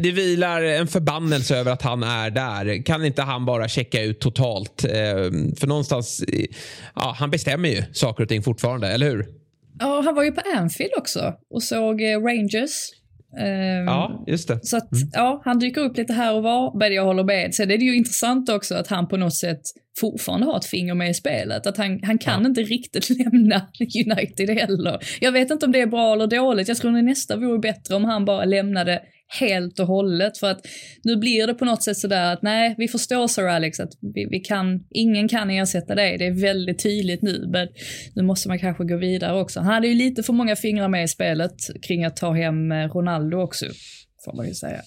[0.00, 2.84] det vilar en förbannelse över att han är där.
[2.84, 4.84] Kan inte han bara checka ut totalt?
[4.84, 4.90] Eh,
[5.58, 6.24] för någonstans,
[6.94, 9.45] ja, han bestämmer ju saker och ting fortfarande, eller hur?
[9.78, 12.90] Ja, han var ju på Anfield också och såg eh, Rangers
[13.38, 14.58] Um, ja, just det.
[14.62, 15.08] Så att, mm.
[15.12, 17.54] ja, han dyker upp lite här och var, men jag håller med.
[17.54, 19.60] Sen är det ju intressant också att han på något sätt
[20.00, 21.66] fortfarande har ett finger med i spelet.
[21.66, 22.48] Att han, han kan ja.
[22.48, 23.68] inte riktigt lämna
[24.06, 24.98] United heller.
[25.20, 26.68] Jag vet inte om det är bra eller dåligt.
[26.68, 29.02] Jag tror nästa vore bättre om han bara lämnade
[29.40, 30.38] helt och hållet.
[30.38, 30.60] För att
[31.04, 34.26] nu blir det på något sätt sådär att nej, vi förstår Sir Alex att vi,
[34.30, 36.18] vi kan, ingen kan ersätta dig.
[36.18, 37.68] Det är väldigt tydligt nu, men
[38.14, 39.60] nu måste man kanske gå vidare också.
[39.60, 42.88] Han hade ju lite för många fingrar med i spelet kring att ta hem eh,
[42.88, 43.66] Ronaldo också,
[44.24, 44.82] får man ju säga.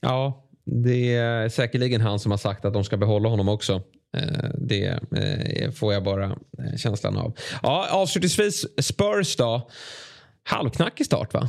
[0.00, 0.48] Ja,
[0.84, 3.82] det är säkerligen han som har sagt att de ska behålla honom också.
[4.16, 4.86] Eh, det
[5.16, 6.38] eh, får jag bara
[6.76, 7.36] känslan av.
[7.62, 9.70] Ja, avslutningsvis Spurs då.
[10.42, 11.48] Halvknackig start va?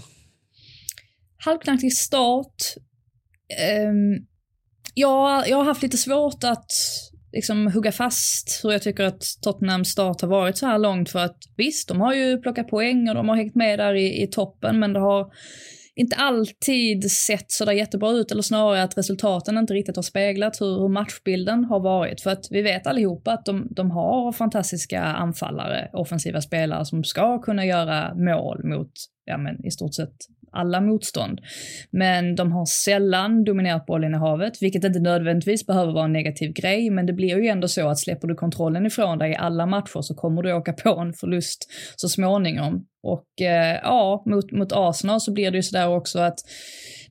[1.46, 2.56] Halvknackig start.
[3.60, 4.26] Ehm, um,
[4.94, 6.72] jag, jag har haft lite svårt att
[7.34, 11.20] liksom hugga fast hur jag tycker att Tottenhams start har varit så här långt för
[11.20, 14.28] att visst, de har ju plockat poäng och de har hängt med där i, i
[14.28, 15.32] toppen men det har
[15.96, 20.80] inte alltid sett sådär jättebra ut eller snarare att resultaten inte riktigt har speglat hur,
[20.80, 22.22] hur matchbilden har varit.
[22.22, 27.42] För att vi vet allihopa att de, de har fantastiska anfallare, offensiva spelare som ska
[27.42, 28.92] kunna göra mål mot
[29.26, 30.16] ja, men i stort sett
[30.52, 31.42] alla motstånd.
[31.92, 37.06] Men de har sällan dominerat bollinnehavet, vilket inte nödvändigtvis behöver vara en negativ grej, men
[37.06, 40.16] det blir ju ändå så att släpper du kontrollen ifrån dig i alla matcher så
[40.16, 42.86] kommer du åka på en förlust så småningom.
[43.04, 46.40] Och eh, ja, mot, mot Arsenal så blir det ju sådär också att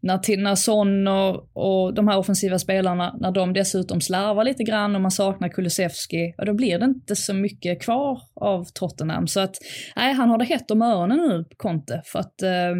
[0.01, 4.95] när, när Son och, och de här offensiva spelarna, när de dessutom slarvar lite grann
[4.95, 9.27] och man saknar Kulusevski, ja då blir det inte så mycket kvar av Tottenham.
[9.27, 9.57] Så att,
[9.97, 12.75] nej, han har det hett om öronen nu, Conte, för att eh,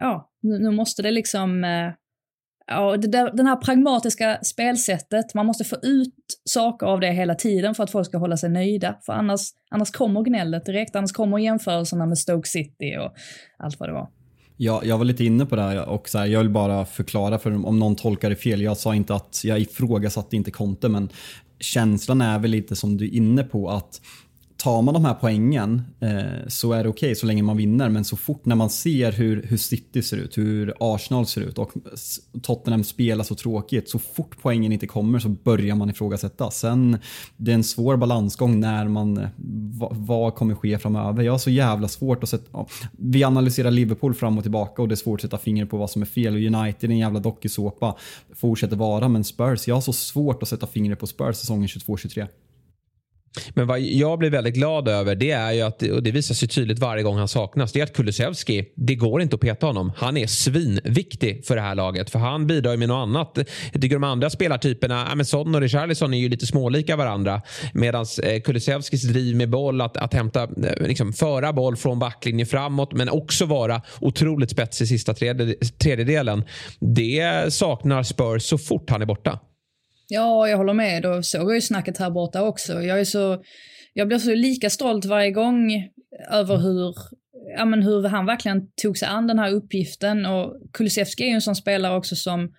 [0.00, 1.92] ja, nu, nu måste det liksom, eh,
[2.66, 7.34] ja, det där, den här pragmatiska spelsättet, man måste få ut saker av det hela
[7.34, 8.96] tiden för att folk ska hålla sig nöjda.
[9.06, 9.40] För annars,
[9.70, 13.12] annars kommer gnället direkt, annars kommer jämförelserna med Stoke City och
[13.58, 14.08] allt vad det var.
[14.56, 17.38] Ja, jag var lite inne på det här och så här, jag vill bara förklara
[17.38, 18.60] för om någon tolkar det fel.
[18.60, 21.08] Jag sa inte att jag ifrågasatte inte Conte men
[21.60, 24.00] känslan är väl lite som du är inne på att
[24.60, 27.88] tar man de här poängen eh, så är det okej okay, så länge man vinner.
[27.88, 31.58] Men så fort när man ser hur, hur City ser ut, hur Arsenal ser ut
[31.58, 31.72] och
[32.42, 33.90] Tottenham spelar så tråkigt.
[33.90, 36.50] Så fort poängen inte kommer så börjar man ifrågasätta.
[36.50, 36.98] Sen
[37.36, 39.28] det är en svår balansgång när man, eh,
[39.72, 41.22] vad, vad kommer ske framöver?
[41.22, 44.88] Jag har så jävla svårt att sätta, ja, vi analyserar Liverpool fram och tillbaka och
[44.88, 46.34] det är svårt att sätta fingret på vad som är fel.
[46.34, 47.96] Och United är en jävla dokusåpa,
[48.34, 49.08] fortsätter vara.
[49.08, 52.28] Men Spurs, jag har så svårt att sätta fingret på Spurs säsongen 22-23.
[53.54, 56.48] Men vad jag blir väldigt glad över det är ju att, och det visar sig
[56.48, 59.92] tydligt varje gång han saknas, det är att Kulusevski, det går inte att peta honom.
[59.96, 63.38] Han är svinviktig för det här laget för han bidrar ju med något annat.
[63.72, 67.42] Jag tycker de andra spelartyperna, ja, men Son och Richarlison är ju lite smålika varandra
[67.74, 70.48] medan eh, Kulusevskis driv med boll, att, att hämta, eh,
[70.86, 75.14] liksom, föra boll från backlinjen framåt men också vara otroligt spetsig i sista
[75.78, 76.44] tredjedelen.
[76.80, 79.38] Det saknar Spurs så fort han är borta.
[80.12, 81.06] Ja, jag håller med.
[81.06, 82.82] Och så går ju snacket här borta också.
[82.82, 83.42] Jag är så,
[83.92, 85.88] jag blir så lika stolt varje gång
[86.30, 86.94] över hur,
[87.56, 90.26] ja men hur han verkligen tog sig an den här uppgiften.
[90.26, 92.54] Och Kulusevski är ju en sån spelare också som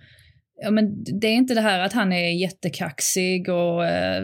[0.63, 4.23] ja, men det är inte det här att han är jättekaxig och eh,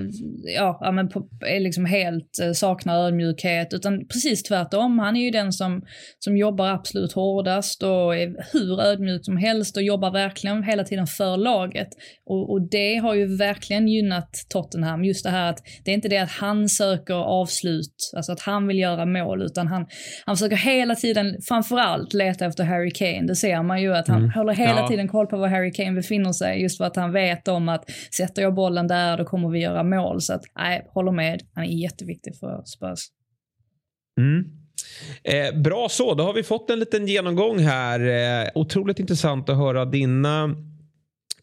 [0.56, 1.10] ja, men
[1.46, 5.00] är liksom helt eh, saknar ödmjukhet, utan precis tvärtom.
[5.00, 5.82] Han är ju den som,
[6.20, 11.08] som jobbar absolut hårdast och är hur ödmjuk som helst och jobbar verkligen hela tiden
[11.08, 11.88] för laget.
[12.26, 16.10] Och, och det har ju verkligen gynnat Tottenham, just det här att det är inte
[16.10, 19.88] det att han söker avslut, alltså att han vill göra mål, utan han,
[20.26, 23.28] han försöker hela tiden, framförallt leta efter Harry Kane.
[23.28, 24.32] Det ser man ju att han mm.
[24.32, 24.88] håller hela ja.
[24.88, 27.70] tiden koll på var Harry Kane befinner befinner sig just för att han vet om
[27.70, 30.22] att sätter jag bollen där då kommer vi göra mål.
[30.22, 31.42] Så att nej, håller med.
[31.54, 33.00] Han är jätteviktig för Spurs.
[34.20, 34.44] Mm.
[35.24, 38.00] Eh, bra så, då har vi fått en liten genomgång här.
[38.00, 40.56] Eh, otroligt intressant att höra dina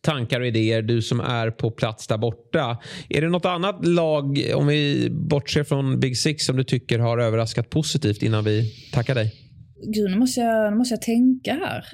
[0.03, 2.79] tankar och idéer, du som är på plats där borta.
[3.09, 7.19] Är det något annat lag, om vi bortser från Big Six, som du tycker har
[7.19, 9.33] överraskat positivt innan vi tackar dig?
[9.95, 11.85] Gud, nu måste jag, nu måste jag tänka här.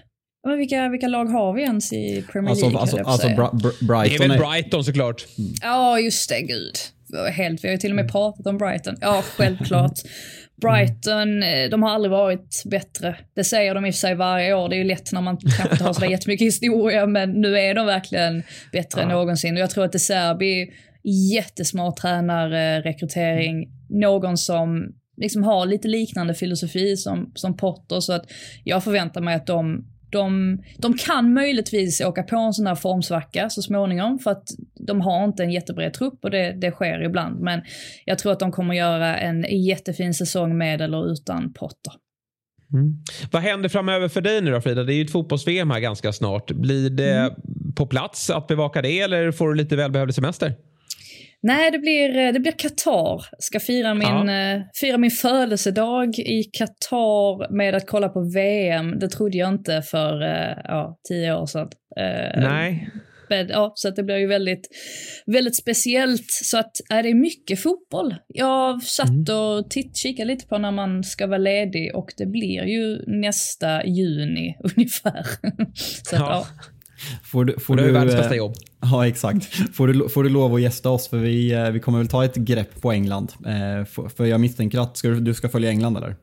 [0.45, 2.81] Men vilka, vilka lag har vi ens i Premier alltså, League?
[2.81, 5.27] Alltså, alltså, alltså Brighton det är väl Brighton såklart.
[5.39, 5.53] Mm.
[5.63, 6.41] Ja, just det.
[6.41, 6.75] Gud.
[7.33, 8.13] Helt, vi har ju till och med mm.
[8.13, 8.97] pratat om Brighton.
[9.01, 9.99] Ja, självklart.
[10.61, 13.17] Brighton, eh, de har aldrig varit bättre.
[13.35, 14.69] Det säger de i och för sig varje år.
[14.69, 17.75] Det är ju lätt när man kanske inte har så jättemycket historia, men nu är
[17.75, 19.03] de verkligen bättre ja.
[19.03, 19.55] än någonsin.
[19.55, 20.73] Och jag tror att De Serbi,
[21.33, 28.25] jättesmart tränarrekrytering, någon som liksom har lite liknande filosofi som, som Potter, så att
[28.65, 33.51] jag förväntar mig att de de, de kan möjligtvis åka på en sån där formsvacka
[33.51, 34.45] så småningom för att
[34.87, 37.41] de har inte en jättebred trupp och det, det sker ibland.
[37.41, 37.61] Men
[38.05, 41.93] jag tror att de kommer göra en jättefin säsong med eller utan Potter.
[42.73, 42.95] Mm.
[43.31, 44.85] Vad händer framöver för dig nu då Frida?
[44.85, 46.53] Det är ju ett fotbolls-VM här ganska snart.
[46.53, 47.33] Blir det mm.
[47.77, 50.55] på plats att bevaka det eller får du lite välbehövlig semester?
[51.43, 53.25] Nej, det blir, eh, det blir Qatar.
[53.39, 54.57] Ska fira min, ja.
[54.57, 58.99] uh, fira min födelsedag i Qatar med att kolla på VM.
[58.99, 61.69] Det trodde jag inte för uh, ja, tio år sedan.
[62.37, 62.91] Nej.
[63.31, 64.69] Men, ja, så att det blir ju väldigt,
[65.27, 66.27] väldigt speciellt.
[66.31, 68.15] Så att är det är mycket fotboll.
[68.29, 69.37] Jag satt mm.
[69.37, 73.87] och titt, kikade lite på när man ska vara ledig och det blir ju nästa
[73.87, 75.27] juni ungefär.
[76.05, 76.31] så att, ja.
[76.31, 76.47] ja.
[77.23, 78.55] Får du, får du, du världens bästa jobb.
[78.83, 79.45] Ja, exakt.
[79.75, 82.25] Får du, får du lov att gästa oss för vi, eh, vi kommer väl ta
[82.25, 83.33] ett grepp på England.
[83.47, 86.17] Eh, för jag misstänker att ska du, du ska följa England eller?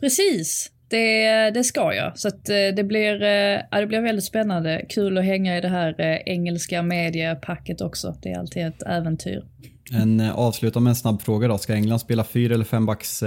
[0.00, 0.70] Precis.
[0.88, 2.18] Det, det ska jag.
[2.18, 3.22] Så att eh, det, blir,
[3.70, 4.86] ja, det blir väldigt spännande.
[4.88, 8.16] Kul att hänga i det här engelska mediepacket också.
[8.22, 9.44] Det är alltid ett äventyr.
[9.92, 11.58] En avsluta med en snabb fråga då.
[11.58, 13.22] Ska England spela fyra eller fem backs,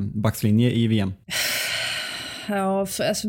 [0.00, 1.12] backslinje i VM?
[2.48, 3.28] Ja, för, alltså,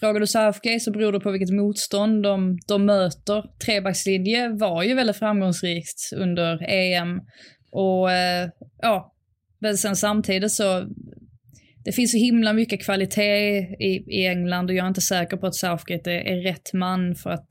[0.00, 3.44] frågar du Southgate så beror det på vilket motstånd de, de möter.
[3.66, 7.20] Trebackslinje var ju väldigt framgångsrikt under EM.
[7.72, 8.48] Och eh,
[8.82, 9.14] ja,
[9.60, 10.86] men sen samtidigt så
[11.84, 15.46] det finns så himla mycket kvalitet i, i England och jag är inte säker på
[15.46, 17.48] att Southgate är, är rätt man för att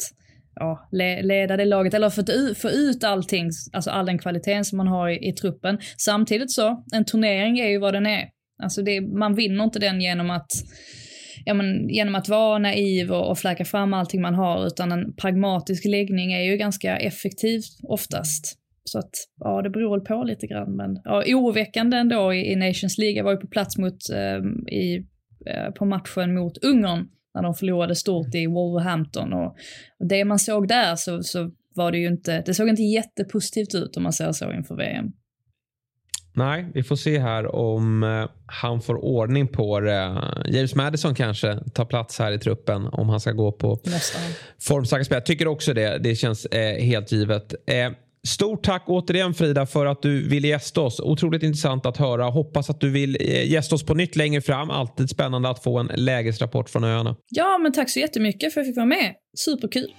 [0.55, 0.89] ja,
[1.24, 4.88] leda det laget eller få ut, få ut allting, alltså all den kvaliteten som man
[4.88, 5.80] har i, i truppen.
[5.97, 8.30] Samtidigt så, en turnering är ju vad den är.
[8.62, 10.51] Alltså det, man vinner inte den genom att
[11.45, 15.14] ja, men, genom att vara naiv och, och fläka fram allting man har, utan en
[15.14, 18.57] pragmatisk läggning är ju ganska effektiv oftast.
[18.84, 20.76] Så att, ja, det beror väl på lite grann.
[20.76, 23.18] Men ja, oroväckande ändå i, i Nations League.
[23.18, 25.05] Jag var ju på plats mot, eh, i,
[25.45, 29.34] eh, på matchen mot Ungern när de förlorade stort i Wolverhampton.
[29.34, 29.55] Och,
[29.99, 33.76] och det man såg där så, så var det ju inte, det såg inte jättepositivt
[33.76, 35.12] ut om man säger så inför VM.
[36.34, 40.22] Nej, vi får se här om eh, han får ordning på det.
[40.48, 43.80] James Madison kanske tar plats här i truppen om han ska gå på
[44.62, 45.16] formstarka spel.
[45.16, 45.98] Jag tycker också det.
[45.98, 47.54] Det känns eh, helt givet.
[47.68, 47.92] Eh,
[48.28, 51.00] Stort tack återigen Frida för att du ville gästa oss.
[51.00, 52.26] Otroligt intressant att höra.
[52.26, 54.70] Hoppas att du vill eh, gästa oss på nytt längre fram.
[54.70, 57.16] Alltid spännande att få en lägesrapport från öarna.
[57.30, 59.14] Ja, men tack så jättemycket för att jag fick vara med.
[59.38, 59.94] Superkul.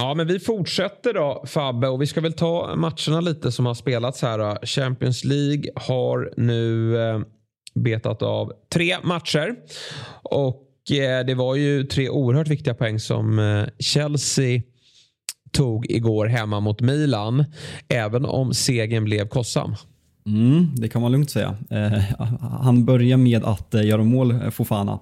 [0.00, 3.74] Ja, men vi fortsätter då Fabbe och vi ska väl ta matcherna lite som har
[3.74, 4.38] spelats här.
[4.38, 4.66] Då.
[4.66, 7.20] Champions League har nu eh,
[7.74, 9.54] betat av tre matcher
[10.22, 14.62] och eh, det var ju tre oerhört viktiga poäng som eh, Chelsea
[15.52, 17.44] tog igår hemma mot Milan.
[17.88, 19.74] Även om segern blev kostsam.
[20.26, 21.56] Mm, det kan man lugnt säga.
[21.70, 22.02] Eh,
[22.40, 24.98] han börjar med att eh, göra mål, eh, Fofana.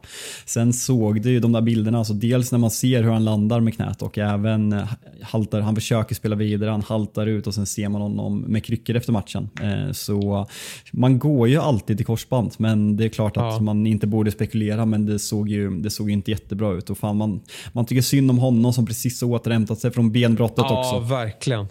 [0.46, 3.60] Sen såg du ju de där bilderna, alltså dels när man ser hur han landar
[3.60, 4.88] med knät och även eh,
[5.22, 8.96] haltar, han försöker spela vidare, han haltar ut och sen ser man honom med kryckor
[8.96, 9.48] efter matchen.
[9.62, 10.46] Eh, så
[10.92, 13.60] man går ju alltid till korsband, men det är klart att ja.
[13.60, 16.90] man inte borde spekulera, men det såg ju det såg inte jättebra ut.
[16.90, 17.40] Och fan, man,
[17.72, 20.94] man tycker synd om honom som precis återhämtat sig från benbrottet ja, också.
[20.94, 21.66] Ja, verkligen.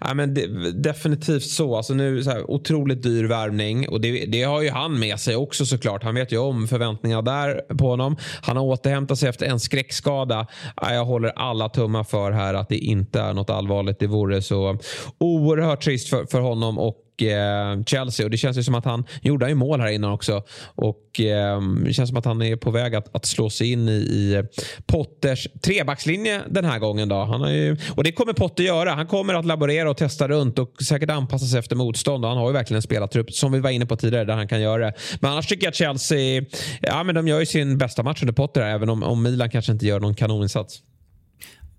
[0.00, 1.76] Ja, men det, definitivt så.
[1.76, 5.36] Alltså nu så här, Otroligt dyr värvning och det, det, har ju han med sig
[5.36, 6.02] också såklart.
[6.02, 8.16] Han vet ju om förväntningarna där på honom.
[8.42, 10.46] Han har återhämtat sig efter en skräckskada.
[10.76, 13.98] Ja, jag håller alla tummar för här att det inte är något allvarligt.
[13.98, 14.78] Det vore så
[15.18, 18.26] oerhört trist för, för honom och eh, Chelsea.
[18.26, 20.42] Och Det känns ju som att han gjorde ju mål här innan också.
[20.74, 23.88] Och eh, Det känns som att han är på väg att, att slå sig in
[23.88, 24.42] i, i
[24.86, 27.08] Potters trebackslinje den här gången.
[27.08, 27.24] Då.
[27.24, 28.90] Han har ju, och Det kommer Potter göra.
[28.90, 32.24] Han kommer att laborera och testa runt och säkert anpassa sig efter motstånd.
[32.24, 34.48] Och han har ju verkligen en spelartrupp, som vi var inne på tidigare, där han
[34.48, 34.92] kan göra det.
[35.20, 36.44] Men annars tycker jag att Chelsea
[36.80, 39.50] ja, men de gör ju sin bästa match under Potter, här, även om, om Milan
[39.50, 40.82] kanske inte gör någon kanoninsats.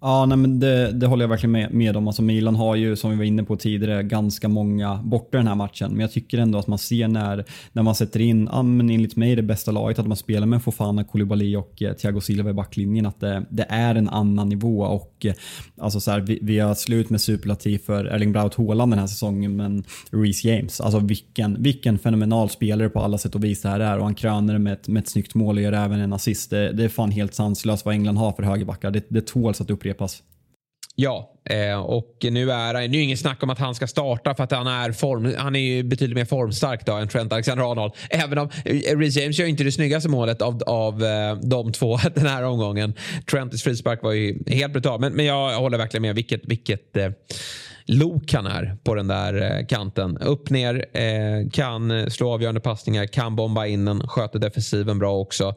[0.06, 2.08] Ja, nej, men det, det, håller jag verkligen med, med om.
[2.08, 5.56] Alltså Milan har ju, som vi var inne på tidigare, ganska många borta den här
[5.56, 5.92] matchen.
[5.92, 9.16] Men jag tycker ändå att man ser när, när man sätter in, ja, men enligt
[9.16, 12.54] mig, det bästa laget, att man spelar med Fofana, Koulibaly och eh, Thiago Silva i
[12.54, 14.84] backlinjen, att det, det är en annan nivå.
[14.84, 15.34] Och eh,
[15.78, 19.08] alltså så här, vi, vi har slut med superlativ för Erling Braut Haaland den här
[19.08, 23.70] säsongen, men Reece James, alltså vilken, vilken fenomenal spelare på alla sätt och vis det
[23.70, 23.98] här är.
[23.98, 26.50] Och han kröner det med ett, med ett snyggt mål och gör även en assist.
[26.50, 28.92] Det, det är fan helt sanslöst vad England har för högerbackar.
[28.92, 30.24] Det, det tåls att upprepa upprepas.
[30.96, 34.44] Ja, eh, och nu är det är ingen snack om att han ska starta för
[34.44, 37.94] att han är, form, han är ju betydligt mer formstark då än Trent Alexander-Arnold.
[38.10, 41.98] Även om eh, Reece James gör inte det snyggaste målet av, av eh, de två
[42.16, 42.94] den här omgången.
[43.32, 46.16] Trents frispark var ju helt brutal, men, men jag håller verkligen med.
[46.16, 46.98] Vilket, vilket
[47.86, 50.18] lok han är på den där eh, kanten.
[50.18, 55.56] Upp ner, eh, kan slå avgörande passningar, kan bomba in den, sköter defensiven bra också.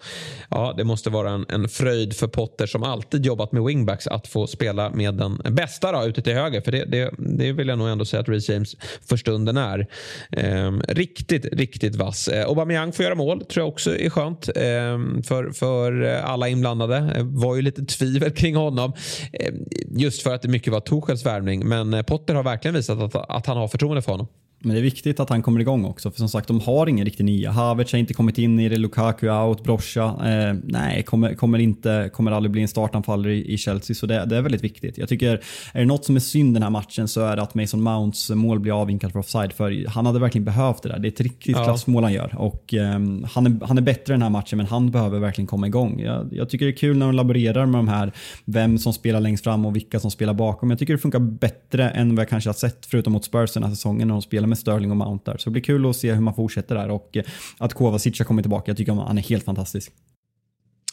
[0.51, 4.27] Ja, det måste vara en, en fröjd för Potter som alltid jobbat med wingbacks att
[4.27, 6.61] få spela med den bästa då, ute till höger.
[6.61, 8.77] För det, det, det vill jag nog ändå säga att Reece James
[9.09, 9.87] för stunden är.
[10.31, 12.29] Ehm, riktigt, riktigt vass.
[12.29, 16.49] Eh, Aubameyang får göra mål, tror jag också är skönt ehm, för, för eh, alla
[16.49, 17.01] inblandade.
[17.01, 18.93] Det var ju lite tvivel kring honom
[19.33, 19.55] ehm,
[19.91, 21.69] just för att det mycket var Torshälls värvning.
[21.69, 24.27] Men eh, Potter har verkligen visat att, att han har förtroende för honom.
[24.59, 27.05] Men det är viktigt att han kommer igång också, för som sagt de har ingen
[27.05, 27.51] riktig nia.
[27.51, 30.05] Havertz har inte kommit in i det, Lukaku out, Broscha.
[30.05, 34.25] Eh, nej, kommer, kommer, inte, kommer aldrig bli en startanfallare i, i Chelsea, så det,
[34.25, 34.99] det, är väldigt viktigt.
[34.99, 35.41] Jag tycker,
[35.73, 38.31] är det något som är synd den här matchen så är det att Mason Mounts
[38.31, 40.99] mål blir avvinklat för offside, för han hade verkligen behövt det där.
[40.99, 41.65] Det är ett riktigt ja.
[41.65, 43.01] klassmål han gör och eh,
[43.33, 46.01] han, är, han är bättre den här matchen, men han behöver verkligen komma igång.
[46.01, 48.13] Jag, jag tycker det är kul när de laborerar med de här,
[48.45, 50.71] vem som spelar längst fram och vilka som spelar bakom.
[50.71, 53.63] Jag tycker det funkar bättre än vad jag kanske har sett, förutom mot Spurs den
[53.63, 55.39] här säsongen när de spelar med Sterling och Mount där.
[55.39, 57.25] Så det blir kul att se hur man fortsätter där och eh,
[57.59, 58.71] att Kovacic har kommit tillbaka.
[58.71, 59.93] Jag tycker han är helt fantastisk.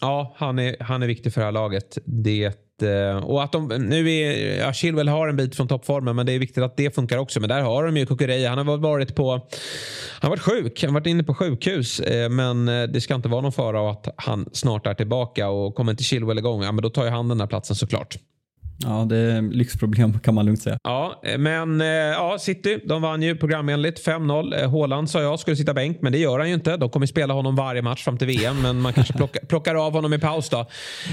[0.01, 1.97] Ja, han är, han är viktig för det här laget.
[2.05, 6.25] Det, eh, och att de, nu är, ja, Chilwell har en bit från toppformen men
[6.25, 7.39] det är viktigt att det funkar också.
[7.39, 8.49] Men där har de ju Kukureya.
[8.49, 9.41] Han har varit på, han
[10.21, 11.99] har varit sjuk, han har varit inne på sjukhus.
[11.99, 15.91] Eh, men det ska inte vara någon fara att han snart är tillbaka och kommer
[15.91, 18.17] inte Chilwell igång, ja, men då tar ju han den här platsen såklart.
[18.77, 20.77] Ja, det är lyxproblem kan man lugnt säga.
[20.83, 24.65] Ja, men eh, ja, City de vann ju programenligt 5-0.
[24.65, 26.77] Håland eh, sa jag skulle sitta bänk, men det gör han ju inte.
[26.77, 29.93] De kommer spela honom varje match fram till VM, men man kanske plockar, plockar av
[29.93, 30.65] honom i paus då.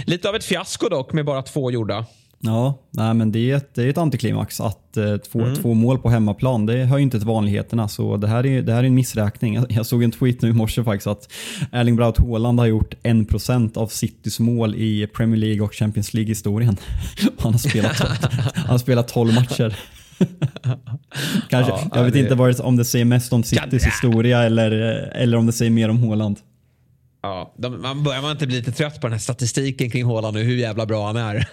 [0.07, 2.07] Lite av ett fiasko dock med bara två gjorda.
[2.43, 5.55] Ja, nej, men det är ett, det är ett antiklimax att eh, få mm.
[5.55, 6.66] två mål på hemmaplan.
[6.66, 9.55] Det hör ju inte till vanligheterna så det här är, det här är en missräkning.
[9.55, 11.32] Jag, jag såg en tweet nu i morse faktiskt att
[11.72, 16.76] Erling Braut Haaland har gjort 1% av Citys mål i Premier League och Champions League-historien.
[17.38, 17.99] han, har spelat,
[18.55, 19.76] han har spelat 12 matcher.
[21.49, 22.20] Kanske, ja, jag vet det...
[22.20, 24.70] inte om det säger mest om Citys historia eller,
[25.14, 26.38] eller om det säger mer om Haaland.
[27.22, 30.36] Ja, de, man börjar man inte bli lite trött på den här statistiken kring Haaland
[30.36, 31.49] och hur jävla bra han är?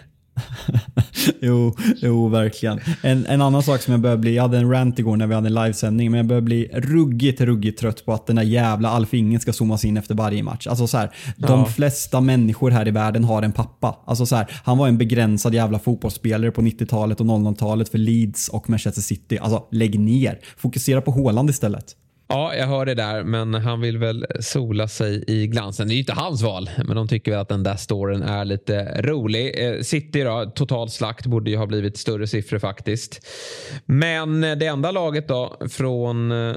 [1.41, 2.79] jo, jo, verkligen.
[3.01, 5.35] En, en annan sak som jag börjar bli, jag hade en rant igår när vi
[5.35, 8.89] hade en livesändning, men jag börjar bli ruggigt, ruggigt trött på att den där jävla
[8.89, 10.67] Alfingen ska zoomas in efter varje match.
[10.67, 11.47] Alltså så här, ja.
[11.47, 13.99] de flesta människor här i världen har en pappa.
[14.05, 18.47] Alltså så här, han var en begränsad jävla fotbollsspelare på 90-talet och 00-talet för Leeds
[18.47, 19.37] och Manchester City.
[19.37, 20.39] Alltså lägg ner.
[20.57, 21.95] Fokusera på Håland istället.
[22.29, 25.87] Ja, jag hör det där, men han vill väl sola sig i glansen.
[25.87, 28.45] Det är ju inte hans val, men de tycker väl att den där storyn är
[28.45, 29.65] lite rolig.
[29.67, 33.27] Eh, City då, total slakt, borde ju ha blivit större siffror faktiskt.
[33.85, 36.55] Men det enda laget då från eh,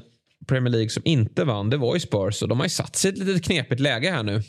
[0.48, 3.10] Premier League som inte vann, det var ju Spurs och de har ju satt sig
[3.10, 4.42] i ett litet knepigt läge här nu.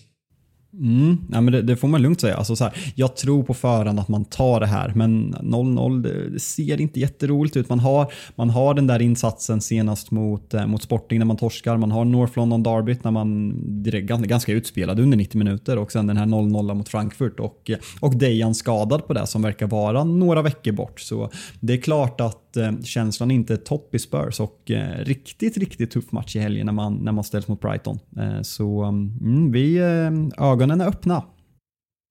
[0.73, 2.35] Mm, nej men det, det, får man lugnt säga.
[2.35, 6.29] Alltså, så här, jag tror på förhand att man tar det här, men 0-0 det,
[6.29, 7.69] det, ser inte jätteroligt ut.
[7.69, 11.77] Man har, man har den där insatsen senast mot, eh, mot Sporting när man torskar.
[11.77, 13.53] Man har North London Derby när man
[13.83, 18.15] direkt, ganska utspelad under 90 minuter och sen den här 0-0 mot Frankfurt och, och
[18.15, 20.99] Dejan skadad på det som verkar vara några veckor bort.
[20.99, 25.57] Så det är klart att eh, känslan inte är topp i Spurs och eh, riktigt,
[25.57, 27.99] riktigt tuff match i helgen när man, när man ställs mot Brighton.
[28.17, 31.23] Eh, så mm, mm vi eh, ögonen är öppna.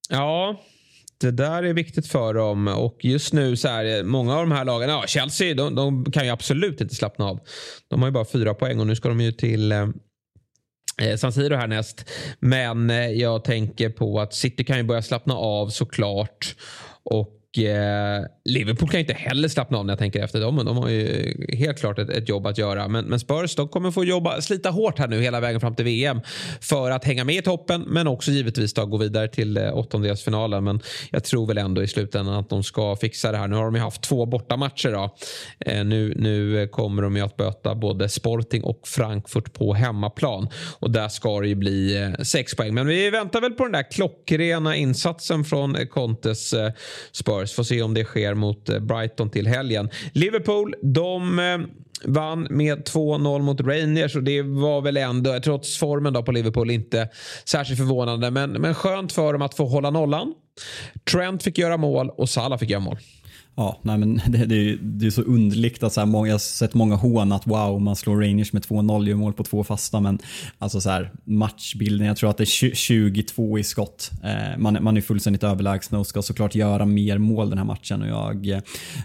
[0.09, 0.61] Ja,
[1.21, 4.65] det där är viktigt för dem och just nu så är många av de här
[4.65, 7.39] lagen, ja Chelsea, de, de, kan ju absolut inte slappna av.
[7.87, 11.55] De har ju bara fyra poäng och nu ska de ju till eh San Siro
[11.55, 12.09] härnäst.
[12.39, 16.55] Men eh, jag tänker på att City kan ju börja slappna av såklart.
[17.03, 20.65] Och eh, Liverpool kan inte heller slappna av när jag tänker efter dem.
[20.65, 22.87] De har ju helt klart ett, ett jobb att göra.
[22.87, 25.85] Men, men Spurs de kommer få jobba, slita hårt här nu hela vägen fram till
[25.85, 26.21] VM
[26.61, 30.63] för att hänga med i toppen men också givetvis då gå vidare till eh, åttondelsfinalen.
[30.63, 30.79] Men
[31.11, 33.47] jag tror väl ändå i slutändan att de ska fixa det här.
[33.47, 34.91] Nu har de ju haft två bortamatcher.
[34.91, 35.15] Då.
[35.59, 40.49] Eh, nu, nu kommer de ju att böta både Sporting och Frankfurt på hemmaplan
[40.79, 42.73] och där ska det ju bli eh, sex poäng.
[42.73, 46.71] Men vi väntar väl på den där klockrena insatsen från Contes eh,
[47.11, 47.55] Spurs Spurs.
[47.55, 49.89] Får se om det sker mot eh, Brighton till helgen.
[50.13, 51.57] Liverpool, de eh,
[52.05, 56.71] vann med 2-0 mot Rangers och det var väl ändå, trots formen då på Liverpool,
[56.71, 57.09] inte
[57.45, 58.31] särskilt förvånande.
[58.31, 60.33] Men, men skönt för dem att få hålla nollan.
[61.11, 62.97] Trent fick göra mål och Salah fick göra mål.
[63.55, 66.39] Ja, nej men det, det, det, är så underligt att så här, många, jag har
[66.39, 69.99] sett många hån att wow, man slår Rangers med 2-0, gör mål på två fasta,
[69.99, 70.19] men
[70.57, 74.11] alltså så här, matchbilden, jag tror att det är 22 i skott.
[74.23, 78.01] Eh, man, man är fullständigt överlägsna och ska såklart göra mer mål den här matchen
[78.01, 78.47] och jag,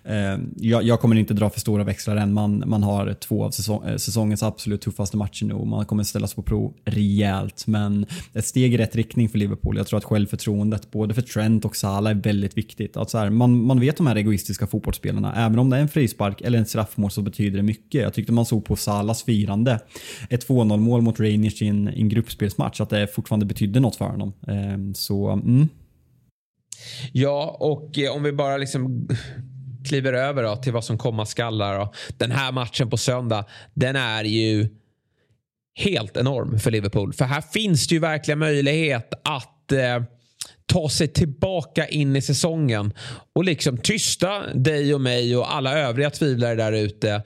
[0.05, 2.33] eh, jag, jag, kommer inte dra för stora växlar än.
[2.33, 6.03] Man, man har två av säsong, eh, säsongens absolut tuffaste matcher nu och man kommer
[6.03, 9.77] ställas på prov rejält, men ett steg i rätt riktning för Liverpool.
[9.77, 12.97] Jag tror att självförtroendet både för Trent och Salah är väldigt viktigt.
[12.97, 15.35] Att så här, man, man vet de här egoistiska egoistiska fotbollsspelarna.
[15.47, 18.03] Även om det är en frispark eller en straffmål så betyder det mycket.
[18.03, 19.81] Jag tyckte man såg på Salas firande,
[20.31, 24.05] ett 2-0 mål mot Rangers i en, en gruppspelsmatch, att det fortfarande betydde något för
[24.05, 24.33] honom.
[24.47, 25.69] Ehm, så, mm.
[27.13, 29.09] Ja, och eh, om vi bara liksom
[29.85, 31.89] kliver över då, till vad som komma skallar.
[32.19, 34.69] Den här matchen på söndag, den är ju
[35.75, 37.13] helt enorm för Liverpool.
[37.13, 40.03] För här finns det ju verkligen möjlighet att eh,
[40.67, 42.93] ta sig tillbaka in i säsongen
[43.35, 47.23] och liksom tysta dig och mig och alla övriga tvivlare där ute.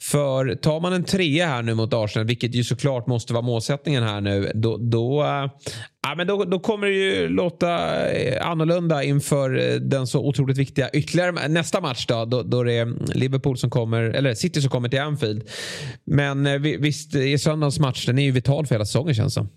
[0.00, 4.02] För tar man en trea här nu mot Arsenal, vilket ju såklart måste vara målsättningen
[4.02, 9.58] här nu, då, då, äh, men då, då kommer det ju låta eh, annorlunda inför
[9.58, 13.70] eh, den så otroligt viktiga ytterligare nästa match då, då, då det är Liverpool som
[13.70, 15.48] kommer, eller City som kommer till Anfield.
[16.04, 19.48] Men visst, i söndagens match, den är ju vital för hela säsongen känns det som.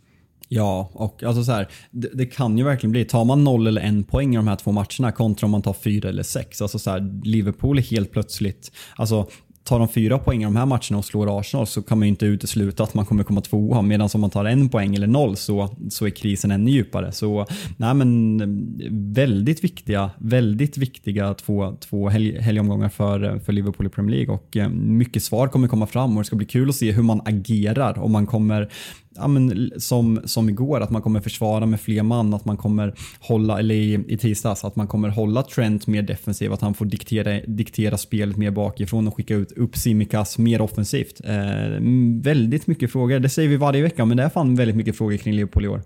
[0.47, 3.81] Ja, och alltså så här, det, det, kan ju verkligen bli, tar man noll eller
[3.81, 6.61] en poäng i de här två matcherna kontra om man tar fyra eller sex.
[6.61, 9.27] Alltså så här, Liverpool är helt plötsligt, alltså
[9.65, 12.09] tar de fyra poäng i de här matcherna och slår Arsenal så kan man ju
[12.09, 13.81] inte utesluta att man kommer komma tvåa.
[13.81, 17.11] Medan om man tar en poäng eller noll så, så är krisen ännu djupare.
[17.11, 17.45] Så
[17.77, 24.15] nej men väldigt viktiga, väldigt viktiga två, två helg, helgomgångar för, för Liverpool i Premier
[24.15, 26.91] League och eh, mycket svar kommer komma fram och det ska bli kul att se
[26.91, 27.99] hur man agerar.
[27.99, 28.69] Om man kommer
[29.15, 32.93] ja, men, som, som igår, att man kommer försvara med fler man, att man kommer
[33.19, 36.85] hålla, eller i, i tisdags, att man kommer hålla Trent mer defensiv, att han får
[36.85, 41.21] diktera, diktera spelet mer bakifrån och skicka ut upp Simikas mer offensivt.
[41.23, 41.81] Eh,
[42.21, 45.17] väldigt mycket frågor, det säger vi varje vecka, men det är fan väldigt mycket frågor
[45.17, 45.81] kring Liverpool i år.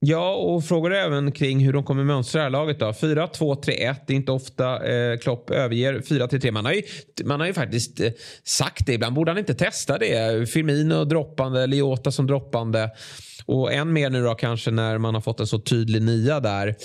[0.00, 2.78] Ja, och frågor även kring hur de kommer mönstra det här laget.
[2.78, 3.96] 4-2-3-1.
[4.06, 6.50] Det är inte ofta eh, Klopp överger 4-3-3.
[6.50, 6.82] Man, har ju,
[7.24, 8.10] man har ju faktiskt eh,
[8.44, 8.92] sagt det.
[8.92, 10.50] Ibland borde han inte testa det.
[10.50, 12.90] Firmino droppande, Liota som droppande.
[13.46, 16.76] Och än mer nu då kanske när man har fått en så tydlig nia där.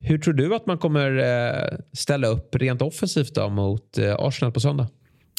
[0.00, 4.52] Hur tror du att man kommer eh, ställa upp rent offensivt då mot eh, Arsenal
[4.52, 4.88] på söndag?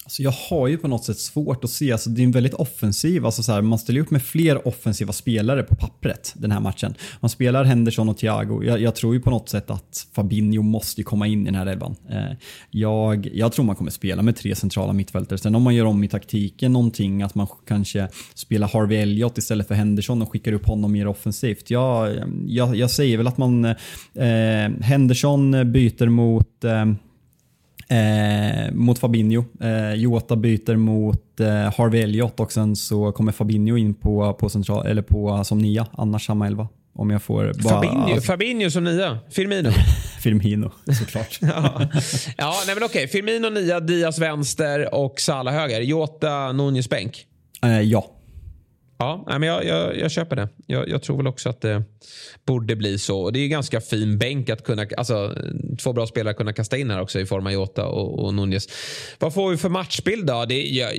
[0.09, 2.53] Alltså jag har ju på något sätt svårt att se, alltså det är en väldigt
[2.53, 6.59] offensiv, alltså så här, man ställer upp med fler offensiva spelare på pappret den här
[6.59, 6.95] matchen.
[7.19, 8.63] Man spelar Henderson och Thiago.
[8.63, 11.65] Jag, jag tror ju på något sätt att Fabinho måste komma in i den här
[11.65, 11.95] elvan.
[12.09, 12.37] Eh,
[12.71, 15.39] jag, jag tror man kommer spela med tre centrala mittfältare.
[15.39, 19.67] Sen om man gör om i taktiken någonting, att man kanske spelar Harvey Elliott istället
[19.67, 21.69] för Henderson och skickar upp honom mer offensivt.
[21.69, 22.15] Jag,
[22.47, 23.75] jag, jag säger väl att man, eh,
[24.81, 26.85] Henderson byter mot eh,
[27.91, 29.45] Eh, mot Fabinho.
[29.61, 34.49] Eh, Jota byter mot eh, Harvey Elliott och sen så kommer Fabinho in på, på,
[34.49, 36.67] central, eller på som nia, annars samma elva.
[36.93, 39.19] Om jag får bara, Fabinho, alltså, Fabinho som nia?
[39.29, 39.69] Firmino?
[40.19, 41.37] Firmino, såklart.
[41.41, 41.81] ja,
[42.37, 43.07] ja nej men okej.
[43.07, 45.81] Firmino nia, Diaz vänster och Salah höger.
[45.81, 47.25] Jota, Nunez bänk?
[47.63, 48.18] Eh, ja.
[49.01, 50.49] Ja, men jag, jag, jag köper det.
[50.65, 51.83] Jag, jag, tror väl också att det
[52.45, 53.21] borde bli så.
[53.21, 55.35] Och det är ju ganska fin bänk att kunna, alltså
[55.83, 58.67] två bra spelare kunna kasta in här också i form av Jota och, och Nunez.
[59.19, 60.45] Vad får vi för matchbild då?
[60.45, 60.91] Det, jag,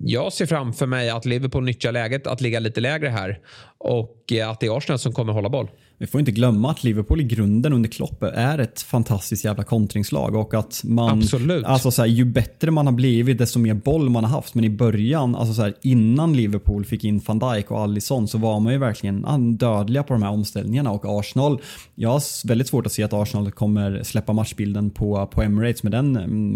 [0.00, 3.40] jag ser framför mig att Liverpool nyttjar läget att ligga lite lägre här
[3.78, 5.68] och att det är Arsenal som kommer hålla boll.
[5.98, 10.34] Vi får inte glömma att Liverpool i grunden under Klopp är ett fantastiskt jävla kontringslag
[10.34, 11.18] och att man...
[11.18, 11.64] Absolut.
[11.64, 14.54] Alltså så här, ju bättre man har blivit desto mer boll man har haft.
[14.54, 18.38] Men i början, alltså så här, innan Liverpool fick in van Dijk och Alisson så
[18.38, 21.60] var man ju verkligen dödliga på de här omställningarna och Arsenal,
[21.94, 25.92] jag har väldigt svårt att se att Arsenal kommer släppa matchbilden på, på Emirates med
[25.92, 26.12] den,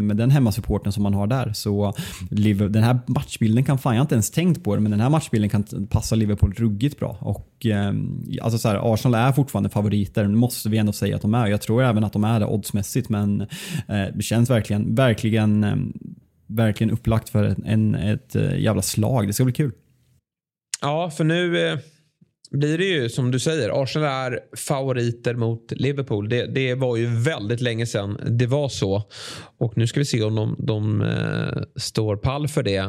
[0.07, 1.53] med den hemmasupporten som man har där.
[1.53, 1.95] Så
[2.71, 5.11] den här matchbilden kan fan, jag har inte ens tänkt på det, men den här
[5.11, 7.17] matchbilden kan passa Liverpool ruggigt bra.
[7.21, 7.93] Och eh,
[8.43, 11.47] alltså så här, Arsenal är är fortfarande favoriter, måste vi ändå säga att de är.
[11.47, 13.41] Jag tror även att de är det oddsmässigt, men
[13.89, 15.77] eh, det känns verkligen, verkligen, eh,
[16.47, 19.27] verkligen upplagt för en, ett eh, jävla slag.
[19.27, 19.73] Det ska bli kul.
[20.81, 21.79] Ja, för nu
[22.51, 23.83] blir det ju som du säger.
[23.83, 26.29] Arsenal är favoriter mot Liverpool.
[26.29, 29.03] Det, det var ju väldigt länge sedan det var så.
[29.59, 32.87] Och nu ska vi se om de, de eh, står pall för det.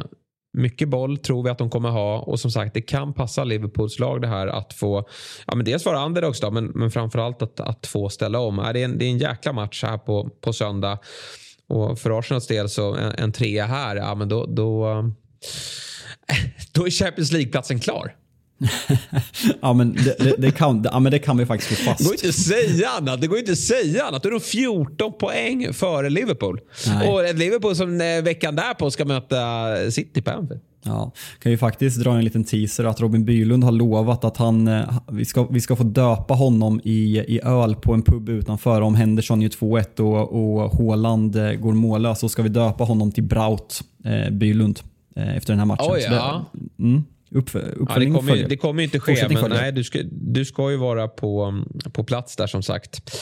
[0.53, 3.99] Mycket boll tror vi att de kommer ha och som sagt det kan passa Liverpools
[3.99, 5.07] lag det här att få,
[5.47, 8.59] ja men dels vara underdogs då men, men framförallt att, att få ställa om.
[8.59, 10.99] Äh, det, är en, det är en jäkla match här på, på söndag
[11.67, 14.85] och för Arsenals del så en, en trea här, ja men då, då,
[16.73, 18.15] då är Champions League-platsen klar.
[19.61, 21.99] ja, men det, det, det, kan, ja, men det kan vi faktiskt slå fast.
[21.99, 23.21] Det går inte att säga annat.
[23.21, 24.23] Det går inte att säga annat.
[24.23, 26.59] Då är de 14 poäng före Liverpool.
[26.87, 27.09] Nej.
[27.09, 29.37] Och Liverpool som eh, veckan därpå ska möta
[29.91, 30.61] City på Anfield.
[30.83, 34.67] Ja, kan ju faktiskt dra en liten teaser att Robin Bylund har lovat att han,
[34.67, 38.81] eh, vi, ska, vi ska få döpa honom i, i öl på en pub utanför.
[38.81, 43.11] Om Henderson gör 2-1 och, och Haaland eh, går mållös så ska vi döpa honom
[43.11, 44.79] till Braut eh, Bylund
[45.15, 45.91] eh, efter den här matchen.
[45.91, 46.45] Oh, ja.
[46.53, 49.83] det, mm, upp, ja, det, kommer, ju, det kommer ju inte ske, men nej, du,
[49.83, 51.63] ska, du ska ju vara på,
[51.93, 53.15] på plats där som sagt.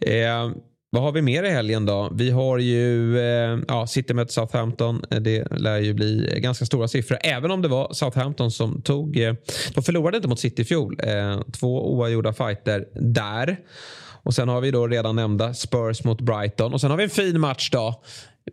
[0.00, 0.50] Eh,
[0.90, 2.10] Vad har vi mer i helgen då?
[2.14, 5.04] Vi har ju eh, ja, City möter Southampton.
[5.10, 7.18] Eh, det lär ju bli ganska stora siffror.
[7.22, 9.16] Även om det var Southampton som tog...
[9.16, 9.34] Eh,
[9.74, 10.96] de förlorade inte mot City i fjol.
[11.02, 13.56] Eh, två oavgjorda fighter där.
[14.24, 16.72] Och sen har vi då redan nämnda Spurs mot Brighton.
[16.72, 18.02] Och sen har vi en fin match då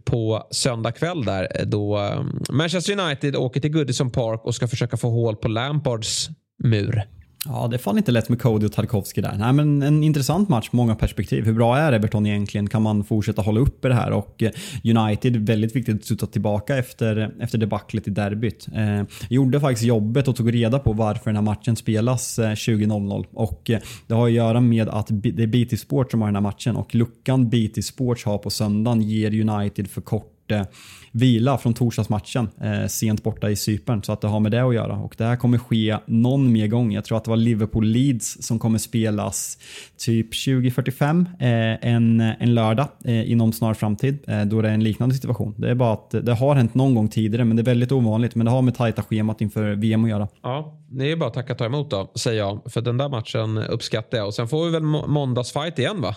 [0.06, 4.68] på söndag kväll där eh, då eh, Manchester United åker till Goodison Park och ska
[4.68, 6.30] försöka få hål på Lampards
[6.64, 7.04] mur.
[7.46, 9.36] Ja, det är fan inte lätt med Cody och Tarkovsky där.
[9.40, 11.46] Nej, men en intressant match många perspektiv.
[11.46, 12.70] Hur bra är Everton egentligen?
[12.70, 14.12] Kan man fortsätta hålla uppe det här?
[14.12, 14.52] Och eh,
[14.84, 18.68] United, väldigt viktigt att studsa tillbaka efter, efter debaclet i derbyt.
[18.76, 23.26] Eh, gjorde faktiskt jobbet och tog reda på varför den här matchen spelas eh, 20.00.
[23.34, 26.36] Och eh, det har att göra med att det är BT Sport som har den
[26.36, 30.64] här matchen och luckan BT Sports har på söndagen ger United för kort eh,
[31.12, 34.04] vila från torsdagsmatchen eh, sent borta i Cypern.
[34.04, 34.98] Så att det har med det att göra.
[34.98, 36.92] Och det här kommer ske någon mer gång.
[36.94, 39.58] Jag tror att det var Liverpool-Leeds som kommer spelas
[39.98, 41.48] typ 2045 eh,
[41.94, 44.20] en, en lördag eh, inom snar framtid.
[44.28, 45.56] Eh, då det är en liknande situation.
[45.58, 48.36] Det är bara att det har hänt någon gång tidigare men det är väldigt ovanligt.
[48.36, 50.28] Men det har med tajta schemat inför VM att göra.
[50.44, 52.60] Ja, det är bara att tacka och ta emot då, säger jag.
[52.66, 54.28] För den där matchen uppskattar jag.
[54.28, 56.16] Och sen får vi väl måndagsfight igen va?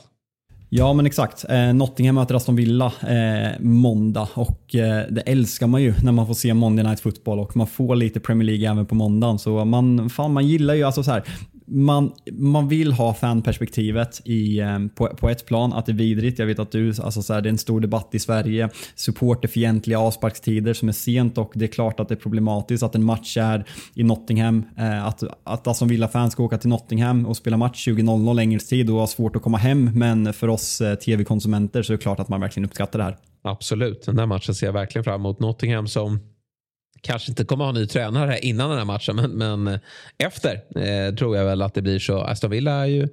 [0.75, 1.45] Ja men exakt.
[1.49, 6.27] Eh, Nottingham möter Aston Villa eh, måndag och eh, det älskar man ju när man
[6.27, 9.39] får se Monday Night Football och man får lite Premier League även på måndagen.
[9.39, 11.25] Så man, fan, man gillar ju alltså så här
[11.73, 16.39] man, man vill ha fanperspektivet i, ehm, på, på ett plan, att det är vidrigt.
[16.39, 18.69] Jag vet att du, alltså så här, det är en stor debatt i Sverige.
[18.95, 23.05] Supporterfientliga avsparkstider som är sent och det är klart att det är problematiskt att en
[23.05, 24.65] match är i Nottingham.
[24.79, 28.91] Eh, att, att Aston Villa-fans ska åka till Nottingham och spela match 20.00 engelsk tid
[28.91, 29.91] och ha svårt att komma hem.
[29.95, 33.17] Men för oss eh, tv-konsumenter så är det klart att man verkligen uppskattar det här.
[33.45, 35.41] Absolut, den där matchen ser jag verkligen fram emot.
[35.41, 36.19] Nottingham som
[37.03, 39.81] kanske inte kommer ha ny tränare innan den här matchen men, men eh,
[40.19, 42.21] efter eh, tror jag väl att det blir så.
[42.21, 43.09] Aston Villa är ju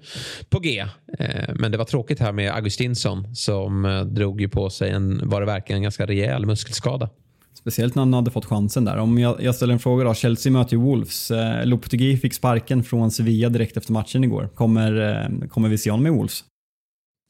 [0.50, 0.86] på G.
[1.20, 5.30] Eh, men det var tråkigt här med Augustinsson som eh, drog ju på sig en,
[5.30, 7.10] var det verkligen en ganska rejäl muskelskada.
[7.54, 8.98] Speciellt när han hade fått chansen där.
[8.98, 10.14] Om jag, jag ställer en fråga då.
[10.14, 11.32] Chelsea möter ju Wolves.
[11.32, 14.50] Eh, Lopetegui fick sparken från Sevilla direkt efter matchen igår.
[14.56, 16.44] Kommer, eh, kommer vi se honom i Wolves?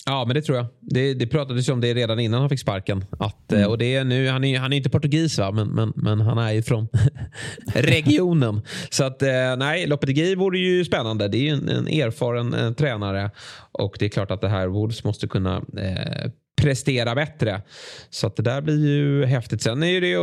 [0.09, 0.65] Ja, men det tror jag.
[0.79, 3.05] Det, det pratades ju om det redan innan han fick sparken.
[3.19, 3.69] Att, mm.
[3.69, 5.51] och det är nu, han, är, han är inte portugis, va?
[5.51, 6.87] Men, men, men han är ju från
[7.73, 8.61] regionen.
[8.89, 11.27] Så att, eh, nej, Lopetegui vore ju spännande.
[11.27, 13.31] Det är ju en, en erfaren en tränare
[13.71, 16.31] och det är klart att det här Wolves måste kunna eh,
[16.61, 17.61] prestera bättre.
[18.09, 19.61] Så att det där blir ju häftigt.
[19.61, 20.15] Sen är det,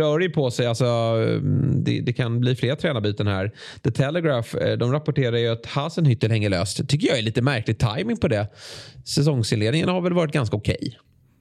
[0.00, 0.66] rör ju på sig.
[0.66, 0.84] Alltså,
[1.74, 3.52] det, det, kan bli fler tränarbyten här.
[3.82, 6.88] The Telegraph eh, de rapporterar ju att Hasenhüttel hänger löst.
[6.88, 8.48] tycker jag är lite märklig timing på det.
[9.04, 10.76] Säsongsinledningen har väl varit ganska okej.
[10.80, 10.94] Okay.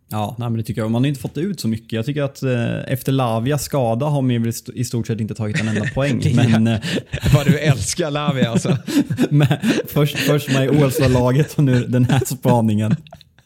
[0.10, 0.92] Ja, nej, men det tycker jag.
[0.92, 1.92] Man har inte fått ut så mycket.
[1.92, 5.62] Jag tycker att eh, efter Lavias skada har man väl i stort sett inte tagit
[5.62, 6.36] en enda poäng.
[6.36, 6.80] men, eh,
[7.36, 8.78] Vad du älskar Lavia alltså.
[9.30, 9.48] men,
[9.88, 12.96] först, först med i Ålsta-laget och nu den här spaningen.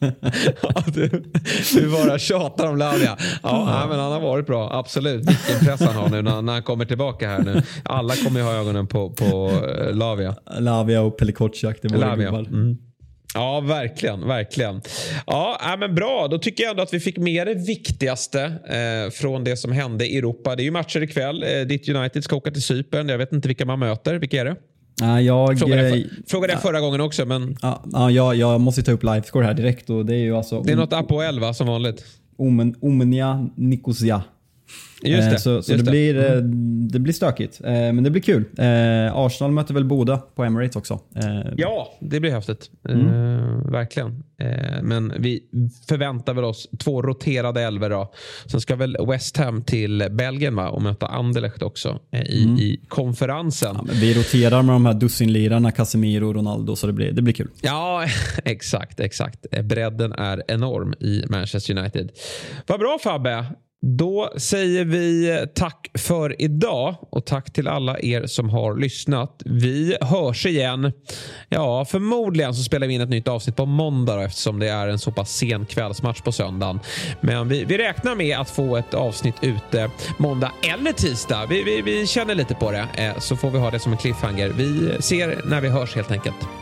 [0.62, 1.08] ja, du,
[1.74, 3.16] du bara tjatar om Lavia.
[3.20, 5.28] Ja, ja, men han har varit bra, absolut.
[5.28, 7.62] Vilken press han har nu när, när han kommer tillbaka här nu.
[7.84, 10.34] Alla kommer ju ha ögonen på, på uh, Lavia.
[10.58, 12.28] Lavia och Pelle Kotschack, det var Lavia.
[12.28, 12.76] Mm.
[13.34, 14.26] Ja, verkligen.
[14.26, 14.80] verkligen.
[15.26, 19.44] Ja, men Bra, då tycker jag ändå att vi fick med det viktigaste eh, från
[19.44, 20.56] det som hände i Europa.
[20.56, 21.42] Det är ju matcher ikväll.
[21.42, 23.08] Eh, ditt United ska åka till Cypern.
[23.08, 24.14] Jag vet inte vilka man möter.
[24.14, 24.56] Vilka är det?
[25.00, 27.26] Jag, frågade, jag, frågade jag förra gången också.
[27.26, 27.56] Men...
[27.62, 29.90] Ja, ja, jag, jag måste ta upp livescore här direkt.
[29.90, 32.04] Och det är ju alltså, det är något Apo 11 som vanligt.
[32.36, 34.22] Omen, Omenia Nikosia.
[35.04, 35.38] Just det.
[35.38, 36.38] Så, så just det, Blir, mm.
[36.38, 36.42] Eh,
[36.92, 37.60] det blir stökigt.
[37.64, 38.44] Eh, men det blir kul.
[38.58, 41.00] Eh, Arsenal möter väl Boda på Emirates också.
[41.56, 42.70] Ja, det blir häftigt.
[42.88, 43.70] Mm.
[43.70, 44.22] verkligen.
[44.82, 45.40] men vi
[45.88, 48.12] förväntar väl oss två roterade elver då.
[48.46, 50.68] Sen ska väl West Ham till Belgien va?
[50.68, 52.56] och möta Anderlecht också i, mm.
[52.56, 53.76] i konferensen.
[53.78, 57.34] Ja, vi roterar med de här dussinlirarna, Casemiro och Ronaldo, så det blir, det blir
[57.34, 57.48] kul.
[57.60, 58.06] Ja,
[58.44, 59.00] exakt.
[59.00, 59.46] exakt.
[59.64, 62.10] Bredden är enorm i Manchester United.
[62.66, 63.46] Vad bra Fabbe.
[63.86, 69.42] Då säger vi tack för idag och tack till alla er som har lyssnat.
[69.44, 70.92] Vi hörs igen.
[71.48, 74.88] Ja, förmodligen så spelar vi in ett nytt avsnitt på måndag då, eftersom det är
[74.88, 76.80] en så pass sen kvällsmatch på söndagen.
[77.20, 81.46] Men vi, vi räknar med att få ett avsnitt ute måndag eller tisdag.
[81.50, 83.98] Vi, vi, vi känner lite på det eh, så får vi ha det som en
[83.98, 84.48] cliffhanger.
[84.48, 86.61] Vi ser när vi hörs helt enkelt.